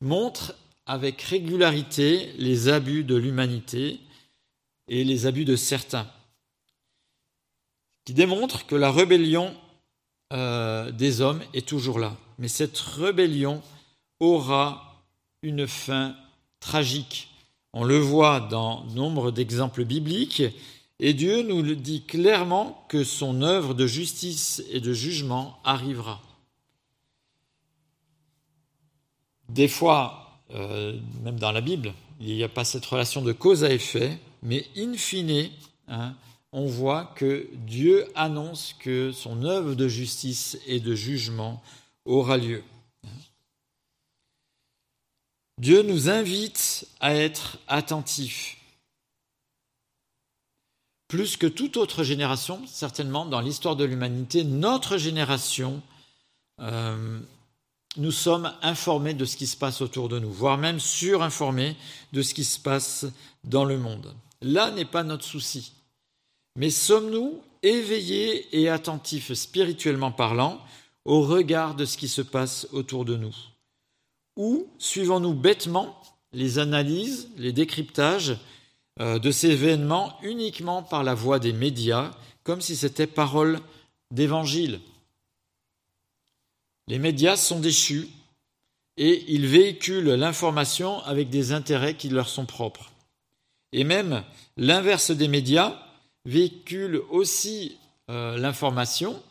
montrent 0.00 0.54
avec 0.86 1.20
régularité 1.20 2.32
les 2.38 2.68
abus 2.68 3.04
de 3.04 3.14
l'humanité 3.14 4.00
et 4.88 5.04
les 5.04 5.26
abus 5.26 5.44
de 5.44 5.56
certains, 5.56 6.08
qui 8.06 8.14
démontrent 8.14 8.64
que 8.66 8.76
la 8.76 8.90
rébellion 8.90 9.54
euh, 10.32 10.90
des 10.92 11.20
hommes 11.20 11.42
est 11.52 11.66
toujours 11.66 11.98
là. 11.98 12.16
Mais 12.38 12.48
cette 12.48 12.78
rébellion 12.78 13.60
aura 14.20 15.02
une 15.42 15.66
fin 15.66 16.16
tragique. 16.60 17.28
On 17.72 17.84
le 17.84 17.98
voit 17.98 18.40
dans 18.40 18.84
nombre 18.94 19.32
d'exemples 19.32 19.84
bibliques, 19.84 20.42
et 20.98 21.12
Dieu 21.14 21.42
nous 21.42 21.62
dit 21.74 22.04
clairement 22.04 22.86
que 22.88 23.04
son 23.04 23.42
œuvre 23.42 23.74
de 23.74 23.86
justice 23.86 24.62
et 24.70 24.80
de 24.80 24.92
jugement 24.92 25.58
arrivera. 25.64 26.22
Des 29.48 29.68
fois, 29.68 30.40
euh, 30.54 30.98
même 31.22 31.38
dans 31.38 31.52
la 31.52 31.60
Bible, 31.60 31.92
il 32.20 32.34
n'y 32.34 32.44
a 32.44 32.48
pas 32.48 32.64
cette 32.64 32.86
relation 32.86 33.20
de 33.20 33.32
cause 33.32 33.64
à 33.64 33.72
effet, 33.72 34.18
mais 34.42 34.64
in 34.76 34.94
fine, 34.94 35.50
hein, 35.88 36.14
on 36.56 36.64
voit 36.64 37.12
que 37.16 37.50
Dieu 37.52 38.06
annonce 38.14 38.74
que 38.80 39.12
son 39.12 39.44
œuvre 39.44 39.74
de 39.74 39.88
justice 39.88 40.58
et 40.66 40.80
de 40.80 40.94
jugement 40.94 41.62
aura 42.06 42.38
lieu. 42.38 42.64
Dieu 45.60 45.82
nous 45.82 46.08
invite 46.08 46.88
à 46.98 47.14
être 47.14 47.58
attentifs. 47.68 48.56
Plus 51.08 51.36
que 51.36 51.46
toute 51.46 51.76
autre 51.76 52.04
génération, 52.04 52.66
certainement 52.66 53.26
dans 53.26 53.42
l'histoire 53.42 53.76
de 53.76 53.84
l'humanité, 53.84 54.42
notre 54.42 54.96
génération, 54.96 55.82
euh, 56.62 57.20
nous 57.98 58.12
sommes 58.12 58.50
informés 58.62 59.12
de 59.12 59.26
ce 59.26 59.36
qui 59.36 59.46
se 59.46 59.58
passe 59.58 59.82
autour 59.82 60.08
de 60.08 60.18
nous, 60.18 60.32
voire 60.32 60.56
même 60.56 60.80
surinformés 60.80 61.76
de 62.14 62.22
ce 62.22 62.32
qui 62.32 62.44
se 62.44 62.58
passe 62.58 63.04
dans 63.44 63.66
le 63.66 63.76
monde. 63.76 64.14
Là 64.40 64.70
n'est 64.70 64.86
pas 64.86 65.02
notre 65.02 65.24
souci. 65.24 65.75
Mais 66.56 66.70
sommes-nous 66.70 67.40
éveillés 67.62 68.58
et 68.58 68.68
attentifs 68.68 69.32
spirituellement 69.34 70.10
parlant 70.10 70.60
au 71.04 71.22
regard 71.22 71.74
de 71.74 71.84
ce 71.84 71.98
qui 71.98 72.08
se 72.08 72.22
passe 72.22 72.66
autour 72.72 73.04
de 73.04 73.16
nous? 73.16 73.34
Ou 74.36 74.66
suivons-nous 74.78 75.34
bêtement 75.34 76.00
les 76.32 76.58
analyses, 76.58 77.28
les 77.36 77.52
décryptages 77.52 78.38
euh, 79.00 79.18
de 79.18 79.30
ces 79.30 79.50
événements 79.50 80.18
uniquement 80.22 80.82
par 80.82 81.04
la 81.04 81.14
voix 81.14 81.38
des 81.38 81.52
médias, 81.52 82.10
comme 82.42 82.60
si 82.60 82.74
c'était 82.74 83.06
parole 83.06 83.60
d'évangile? 84.10 84.80
Les 86.88 86.98
médias 86.98 87.36
sont 87.36 87.60
déchus 87.60 88.08
et 88.96 89.24
ils 89.28 89.46
véhiculent 89.46 90.14
l'information 90.14 91.02
avec 91.02 91.28
des 91.28 91.52
intérêts 91.52 91.96
qui 91.96 92.08
leur 92.08 92.28
sont 92.28 92.46
propres. 92.46 92.92
Et 93.72 93.84
même 93.84 94.24
l'inverse 94.56 95.10
des 95.10 95.28
médias 95.28 95.85
véhicule 96.26 97.00
aussi 97.08 97.78
euh, 98.10 98.36
l'information 98.36 99.22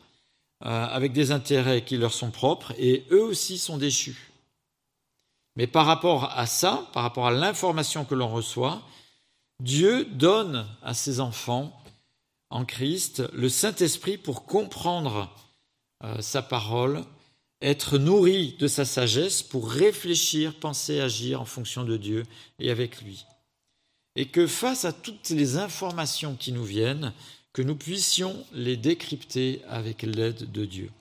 euh, 0.65 0.85
avec 0.87 1.13
des 1.13 1.31
intérêts 1.31 1.83
qui 1.83 1.97
leur 1.97 2.13
sont 2.13 2.31
propres 2.31 2.73
et 2.79 3.05
eux 3.11 3.23
aussi 3.23 3.57
sont 3.59 3.77
déchus. 3.77 4.31
Mais 5.57 5.67
par 5.67 5.85
rapport 5.85 6.37
à 6.37 6.47
ça, 6.47 6.89
par 6.93 7.03
rapport 7.03 7.27
à 7.27 7.31
l'information 7.31 8.05
que 8.05 8.15
l'on 8.15 8.29
reçoit, 8.29 8.81
Dieu 9.61 10.05
donne 10.05 10.67
à 10.81 10.93
ses 10.93 11.19
enfants 11.19 11.79
en 12.49 12.65
Christ 12.65 13.23
le 13.33 13.49
Saint-Esprit 13.49 14.17
pour 14.17 14.45
comprendre 14.45 15.33
euh, 16.03 16.21
sa 16.21 16.41
parole, 16.41 17.03
être 17.61 17.97
nourri 17.97 18.55
de 18.59 18.67
sa 18.67 18.85
sagesse 18.85 19.43
pour 19.43 19.69
réfléchir, 19.69 20.53
penser, 20.59 20.99
agir 20.99 21.41
en 21.41 21.45
fonction 21.45 21.83
de 21.83 21.97
Dieu 21.97 22.23
et 22.59 22.71
avec 22.71 23.01
lui 23.01 23.25
et 24.15 24.27
que 24.27 24.47
face 24.47 24.85
à 24.85 24.93
toutes 24.93 25.29
les 25.29 25.57
informations 25.57 26.35
qui 26.35 26.51
nous 26.51 26.63
viennent, 26.63 27.13
que 27.53 27.61
nous 27.61 27.75
puissions 27.75 28.35
les 28.53 28.77
décrypter 28.77 29.61
avec 29.69 30.03
l'aide 30.03 30.51
de 30.51 30.65
Dieu. 30.65 30.91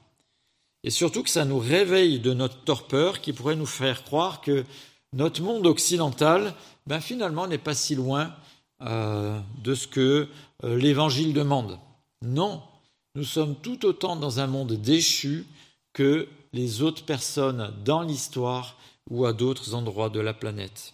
Et 0.84 0.90
surtout 0.90 1.22
que 1.22 1.30
ça 1.30 1.44
nous 1.44 1.58
réveille 1.58 2.20
de 2.20 2.34
notre 2.34 2.62
torpeur 2.62 3.20
qui 3.20 3.32
pourrait 3.32 3.56
nous 3.56 3.66
faire 3.66 4.04
croire 4.04 4.40
que 4.40 4.64
notre 5.12 5.42
monde 5.42 5.66
occidental, 5.66 6.54
ben 6.86 7.00
finalement, 7.00 7.46
n'est 7.46 7.58
pas 7.58 7.74
si 7.74 7.94
loin 7.94 8.34
euh, 8.82 9.40
de 9.62 9.74
ce 9.74 9.86
que 9.86 10.28
euh, 10.64 10.76
l'Évangile 10.76 11.32
demande. 11.32 11.78
Non, 12.22 12.62
nous 13.14 13.24
sommes 13.24 13.56
tout 13.56 13.86
autant 13.86 14.16
dans 14.16 14.40
un 14.40 14.46
monde 14.46 14.74
déchu 14.74 15.46
que 15.92 16.28
les 16.52 16.82
autres 16.82 17.04
personnes 17.04 17.72
dans 17.84 18.02
l'histoire 18.02 18.76
ou 19.10 19.26
à 19.26 19.32
d'autres 19.32 19.74
endroits 19.74 20.10
de 20.10 20.20
la 20.20 20.34
planète. 20.34 20.93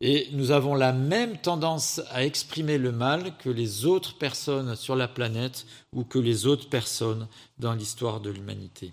Et 0.00 0.28
nous 0.32 0.50
avons 0.50 0.74
la 0.74 0.92
même 0.92 1.38
tendance 1.38 2.00
à 2.10 2.24
exprimer 2.24 2.78
le 2.78 2.92
mal 2.92 3.36
que 3.38 3.48
les 3.48 3.86
autres 3.86 4.18
personnes 4.18 4.76
sur 4.76 4.96
la 4.96 5.08
planète 5.08 5.66
ou 5.92 6.04
que 6.04 6.18
les 6.18 6.46
autres 6.46 6.68
personnes 6.68 7.28
dans 7.58 7.74
l'histoire 7.74 8.20
de 8.20 8.30
l'humanité. 8.30 8.92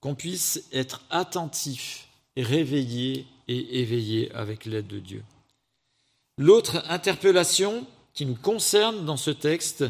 Qu'on 0.00 0.14
puisse 0.14 0.64
être 0.72 1.02
attentif, 1.10 2.08
réveillé 2.36 3.26
et 3.48 3.80
éveillé 3.80 4.32
avec 4.32 4.64
l'aide 4.64 4.86
de 4.86 4.98
Dieu. 4.98 5.22
L'autre 6.38 6.82
interpellation 6.88 7.86
qui 8.14 8.26
nous 8.26 8.34
concerne 8.34 9.04
dans 9.04 9.16
ce 9.16 9.30
texte, 9.30 9.84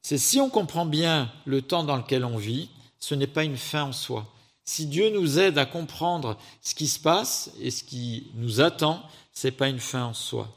c'est 0.00 0.18
si 0.18 0.40
on 0.40 0.50
comprend 0.50 0.86
bien 0.86 1.30
le 1.44 1.62
temps 1.62 1.84
dans 1.84 1.96
lequel 1.96 2.24
on 2.24 2.36
vit, 2.36 2.70
ce 2.98 3.14
n'est 3.14 3.26
pas 3.26 3.44
une 3.44 3.56
fin 3.56 3.84
en 3.84 3.92
soi. 3.92 4.26
Si 4.64 4.86
Dieu 4.86 5.10
nous 5.10 5.38
aide 5.38 5.58
à 5.58 5.66
comprendre 5.66 6.38
ce 6.60 6.74
qui 6.74 6.86
se 6.86 7.00
passe 7.00 7.50
et 7.60 7.70
ce 7.70 7.82
qui 7.82 8.28
nous 8.34 8.60
attend, 8.60 9.02
ce 9.32 9.46
n'est 9.46 9.52
pas 9.52 9.68
une 9.68 9.80
fin 9.80 10.04
en 10.04 10.14
soi. 10.14 10.54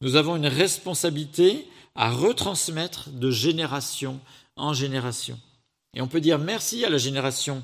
Nous 0.00 0.16
avons 0.16 0.36
une 0.36 0.46
responsabilité 0.46 1.66
à 1.94 2.10
retransmettre 2.10 3.10
de 3.10 3.30
génération 3.30 4.20
en 4.56 4.72
génération. 4.72 5.38
Et 5.94 6.00
on 6.00 6.08
peut 6.08 6.20
dire 6.20 6.38
merci 6.38 6.84
à 6.84 6.90
la 6.90 6.98
génération 6.98 7.62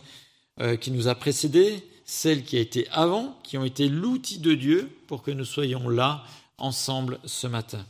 euh, 0.61 0.76
qui 0.76 0.91
nous 0.91 1.09
a 1.09 1.14
précédés, 1.14 1.82
celle 2.05 2.45
qui 2.45 2.57
a 2.57 2.61
été 2.61 2.89
avant, 2.91 3.39
qui 3.43 3.57
ont 3.57 3.64
été 3.64 3.89
l'outil 3.89 4.39
de 4.39 4.55
Dieu 4.55 4.91
pour 5.07 5.22
que 5.22 5.30
nous 5.30 5.45
soyons 5.45 5.89
là 5.89 6.24
ensemble 6.59 7.18
ce 7.24 7.47
matin. 7.47 7.84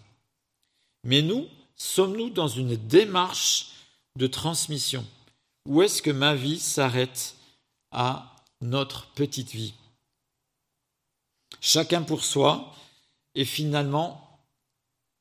Mais 1.04 1.22
nous, 1.22 1.46
sommes-nous 1.76 2.30
dans 2.30 2.48
une 2.48 2.76
démarche 2.76 3.70
de 4.16 4.26
transmission? 4.26 5.04
Où 5.66 5.82
est-ce 5.82 6.02
que 6.02 6.10
ma 6.10 6.34
vie 6.34 6.58
s'arrête 6.58 7.34
à 7.90 8.36
notre 8.60 9.06
petite 9.12 9.52
vie 9.52 9.74
chacun 11.60 12.02
pour 12.02 12.24
soi, 12.24 12.74
et 13.34 13.44
finalement, 13.44 14.40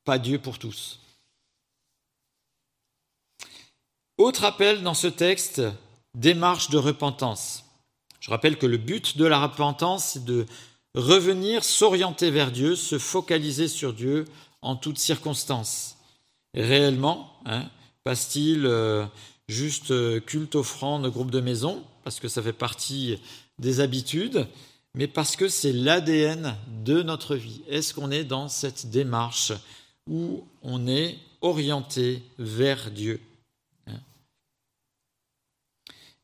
pas 0.06 0.18
Dieu 0.18 0.40
pour 0.40 0.60
tous. 0.60 1.00
Autre 4.18 4.46
appel 4.46 4.82
dans 4.82 4.94
ce 4.94 5.08
texte, 5.08 5.62
démarche 6.16 6.70
de 6.70 6.78
repentance. 6.78 7.66
Je 8.20 8.32
rappelle 8.32 8.58
que 8.58 8.66
le 8.66 8.78
but 8.78 9.18
de 9.18 9.26
la 9.26 9.40
repentance, 9.40 10.14
c'est 10.14 10.26
de 10.26 10.46
revenir, 10.96 11.64
s'orienter 11.64 12.32
vers 12.32 12.52
Dieu, 12.52 12.76
se 12.76 12.98
focaliser 12.98 13.68
sur 13.68 13.94
Dieu 13.94 14.26
en 14.62 14.76
toutes 14.76 14.98
circonstances. 14.98 15.98
réellement, 16.56 17.40
hein, 17.46 17.70
passe-t-il 18.04 18.66
euh, 18.66 19.06
juste 19.48 19.92
euh, 19.92 20.20
culte, 20.20 20.56
offrande, 20.56 21.08
groupe 21.10 21.32
de 21.32 21.40
maison, 21.40 21.84
parce 22.04 22.20
que 22.20 22.28
ça 22.28 22.42
fait 22.42 22.54
partie 22.54 23.20
des 23.60 23.80
habitudes, 23.80 24.48
mais 24.94 25.08
parce 25.08 25.36
que 25.36 25.48
c'est 25.48 25.74
l'ADN 25.74 26.56
de 26.84 27.02
notre 27.02 27.36
vie. 27.36 27.62
Est-ce 27.70 27.94
qu'on 27.94 28.12
est 28.12 28.24
dans 28.24 28.50
cette 28.50 28.90
démarche 28.90 29.54
où 30.10 30.44
on 30.64 30.88
est 30.88 31.18
orienté 31.42 32.24
vers 32.40 32.92
Dieu 32.92 33.22
hein? 33.88 34.00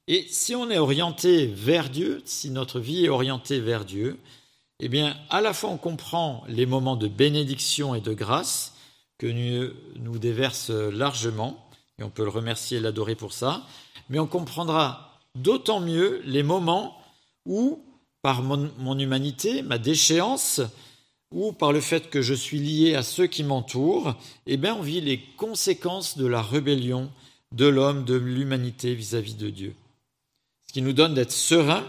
Et 0.08 0.26
si 0.30 0.56
on 0.56 0.70
est 0.70 0.78
orienté 0.78 1.48
vers 1.48 1.90
Dieu, 1.90 2.22
si 2.26 2.50
notre 2.50 2.80
vie 2.80 3.06
est 3.06 3.10
orientée 3.10 3.60
vers 3.60 3.86
Dieu, 3.86 4.20
eh 4.80 4.90
bien, 4.90 5.16
à 5.30 5.40
la 5.40 5.54
fois 5.54 5.70
on 5.70 5.78
comprend 5.78 6.44
les 6.50 6.66
moments 6.66 6.98
de 6.98 7.08
bénédiction 7.08 7.96
et 7.96 8.02
de 8.02 8.14
grâce 8.14 8.74
que 9.18 9.28
nous 9.28 10.20
déverse 10.20 10.72
largement, 10.72 11.63
et 12.00 12.04
on 12.04 12.10
peut 12.10 12.24
le 12.24 12.30
remercier 12.30 12.78
et 12.78 12.82
l'adorer 12.82 13.16
pour 13.16 13.34
ça, 13.34 13.66
mais 14.10 14.20
on 14.20 14.28
comprendra 14.28 15.20
d'autant 15.36 15.80
mieux 15.80 16.22
les 16.26 16.44
moments 16.44 16.98
où 17.46 17.84
par 18.22 18.42
mon, 18.42 18.98
humanité, 18.98 19.62
ma 19.62 19.78
déchéance, 19.78 20.62
ou 21.32 21.52
par 21.52 21.74
le 21.74 21.82
fait 21.82 22.10
que 22.10 22.22
je 22.22 22.34
suis 22.34 22.60
lié 22.60 22.96
à 22.96 23.04
ceux 23.04 23.28
qui 23.28 23.44
m'entourent, 23.44 24.16
eh 24.46 24.56
bien, 24.56 24.76
on 24.76 24.82
vit 24.82 25.02
les 25.02 25.20
conséquences 25.36 26.18
de 26.18 26.26
la 26.26 26.42
rébellion 26.42 27.12
de 27.52 27.66
l'homme, 27.66 28.06
de 28.06 28.16
l'humanité 28.16 28.96
vis-à-vis 28.96 29.36
de 29.36 29.50
Dieu. 29.50 29.76
Ce 30.68 30.74
qui 30.74 30.82
nous 30.82 30.94
donne 30.94 31.16
d'être 31.16 31.32
serein 31.32 31.84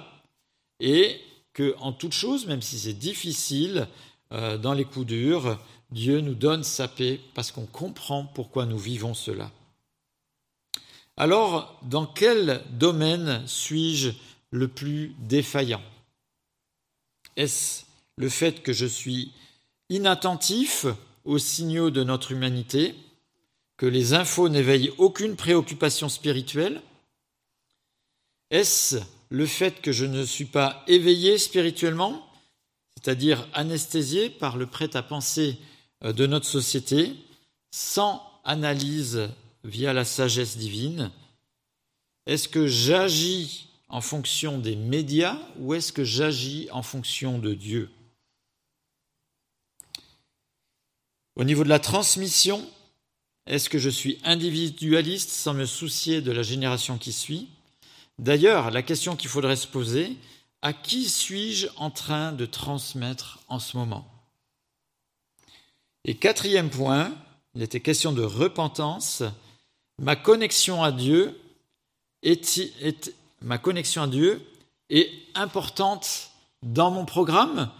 et 0.81 1.21
que 1.53 1.77
en 1.79 1.93
toute 1.93 2.13
chose, 2.13 2.47
même 2.47 2.63
si 2.63 2.79
c'est 2.79 2.95
difficile, 2.95 3.87
euh, 4.33 4.59
dans 4.59 4.73
les 4.73 4.85
coups 4.85 5.07
durs, 5.07 5.59
Dieu 5.93 6.21
nous 6.21 6.35
donne 6.35 6.65
sa 6.65 6.89
paix 6.89 7.21
parce 7.35 7.53
qu'on 7.53 7.67
comprend 7.67 8.25
pourquoi 8.25 8.67
nous 8.67 8.79
vivons 8.79 9.15
cela. 9.15 9.53
Alors, 11.17 11.79
dans 11.83 12.07
quel 12.07 12.63
domaine 12.71 13.47
suis-je 13.47 14.11
le 14.51 14.69
plus 14.69 15.15
défaillant? 15.21 15.83
Est-ce 17.37 17.85
le 18.17 18.29
fait 18.29 18.63
que 18.63 18.73
je 18.73 18.87
suis 18.87 19.33
inattentif 19.91 20.87
aux 21.25 21.39
signaux 21.39 21.91
de 21.91 22.03
notre 22.03 22.33
humanité, 22.33 22.95
que 23.77 23.87
les 23.87 24.15
infos 24.15 24.49
n'éveillent 24.49 24.93
aucune 24.99 25.37
préoccupation 25.37 26.09
spirituelle? 26.09 26.83
Est-ce 28.51 29.01
le 29.31 29.47
fait 29.47 29.81
que 29.81 29.93
je 29.93 30.05
ne 30.05 30.25
suis 30.25 30.45
pas 30.45 30.85
éveillé 30.87 31.39
spirituellement, 31.39 32.29
c'est-à-dire 32.97 33.49
anesthésié 33.53 34.31
par 34.31 34.57
le 34.57 34.67
prêt-à-penser 34.67 35.59
euh, 36.05 36.13
de 36.13 36.27
notre 36.27 36.47
société, 36.47 37.13
sans 37.73 38.23
analyse 38.45 39.29
via 39.65 39.93
la 39.93 40.05
sagesse 40.05 40.57
divine. 40.57 41.11
Est-ce 42.27 42.49
que 42.49 42.67
j'agis 42.67 43.69
en 43.89 44.01
fonction 44.01 44.59
des 44.59 44.77
médias 44.77 45.39
ou 45.59 45.75
est-ce 45.75 45.93
que 45.93 46.05
j'agis 46.05 46.69
en 46.71 46.83
fonction 46.83 47.39
de 47.39 47.55
Dieu? 47.55 47.91
Au 51.37 51.45
niveau 51.45 51.65
de 51.65 51.69
la 51.69 51.81
transmission, 51.81 52.65
est-ce 53.47 53.69
que 53.69 53.79
je 53.79 53.91
suis 53.91 54.21
individualiste 54.25 55.31
sans 55.31 55.53
me 55.55 55.67
soucier 55.67 56.23
de 56.23 56.31
la 56.31 56.43
génération 56.43 56.97
qui 56.97 57.13
suit? 57.13 57.49
D'ailleurs, 58.19 58.71
la 58.71 58.83
question 58.83 59.17
qu'il 59.17 59.29
faudrait 59.29 59.57
se 59.57 59.67
poser, 59.67 60.17
à 60.63 60.73
qui 60.73 61.09
suis-je 61.09 61.67
en 61.77 61.91
train 61.91 62.33
de 62.33 62.47
transmettre 62.47 63.41
en 63.49 63.59
ce 63.59 63.77
moment? 63.77 64.09
Et 66.05 66.15
quatrième 66.15 66.71
point, 66.71 67.15
il 67.55 67.63
était 67.63 67.81
question 67.81 68.13
de 68.13 68.23
repentance. 68.23 69.23
Ma 69.99 70.17
connexion 70.17 70.83
à 70.83 70.91
Dieu 70.91 71.41
est, 72.23 72.61
importante 75.35 76.31
dans 76.63 76.91
mon 76.91 77.05
programme 77.05 77.71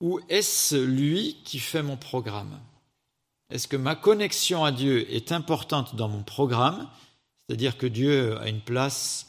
ou 0.00 0.20
est-ce 0.28 0.76
lui 0.76 1.36
qui 1.44 1.58
fait 1.58 1.82
mon 1.82 1.96
programme? 1.96 2.60
Est-ce 3.50 3.66
que 3.68 3.76
ma 3.76 3.96
connexion 3.96 4.64
à 4.64 4.70
Dieu 4.72 5.12
est 5.12 5.32
importante 5.32 5.96
dans 5.96 6.08
mon 6.08 6.22
programme, 6.22 6.88
c'est-à-dire 7.38 7.76
que 7.76 7.86
Dieu 7.86 8.38
a 8.38 8.48
une 8.48 8.60
place 8.60 9.26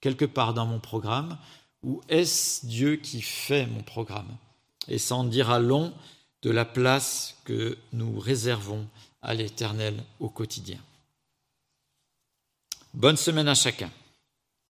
quelque 0.00 0.24
part 0.24 0.54
dans 0.54 0.66
mon 0.66 0.80
programme, 0.80 1.38
ou 1.82 2.00
est-ce 2.08 2.64
Dieu 2.66 2.96
qui 2.96 3.20
fait 3.20 3.66
mon 3.66 3.82
programme? 3.82 4.36
Et 4.88 4.98
sans 4.98 5.24
dire 5.24 5.50
à 5.50 5.58
long 5.58 5.92
de 6.42 6.50
la 6.50 6.64
place 6.64 7.36
que 7.44 7.76
nous 7.92 8.18
réservons 8.18 8.88
à 9.22 9.34
l'Éternel 9.34 10.02
au 10.20 10.28
quotidien. 10.28 10.78
Bonne 12.94 13.16
semaine 13.16 13.48
à 13.48 13.54
chacun. 13.54 13.90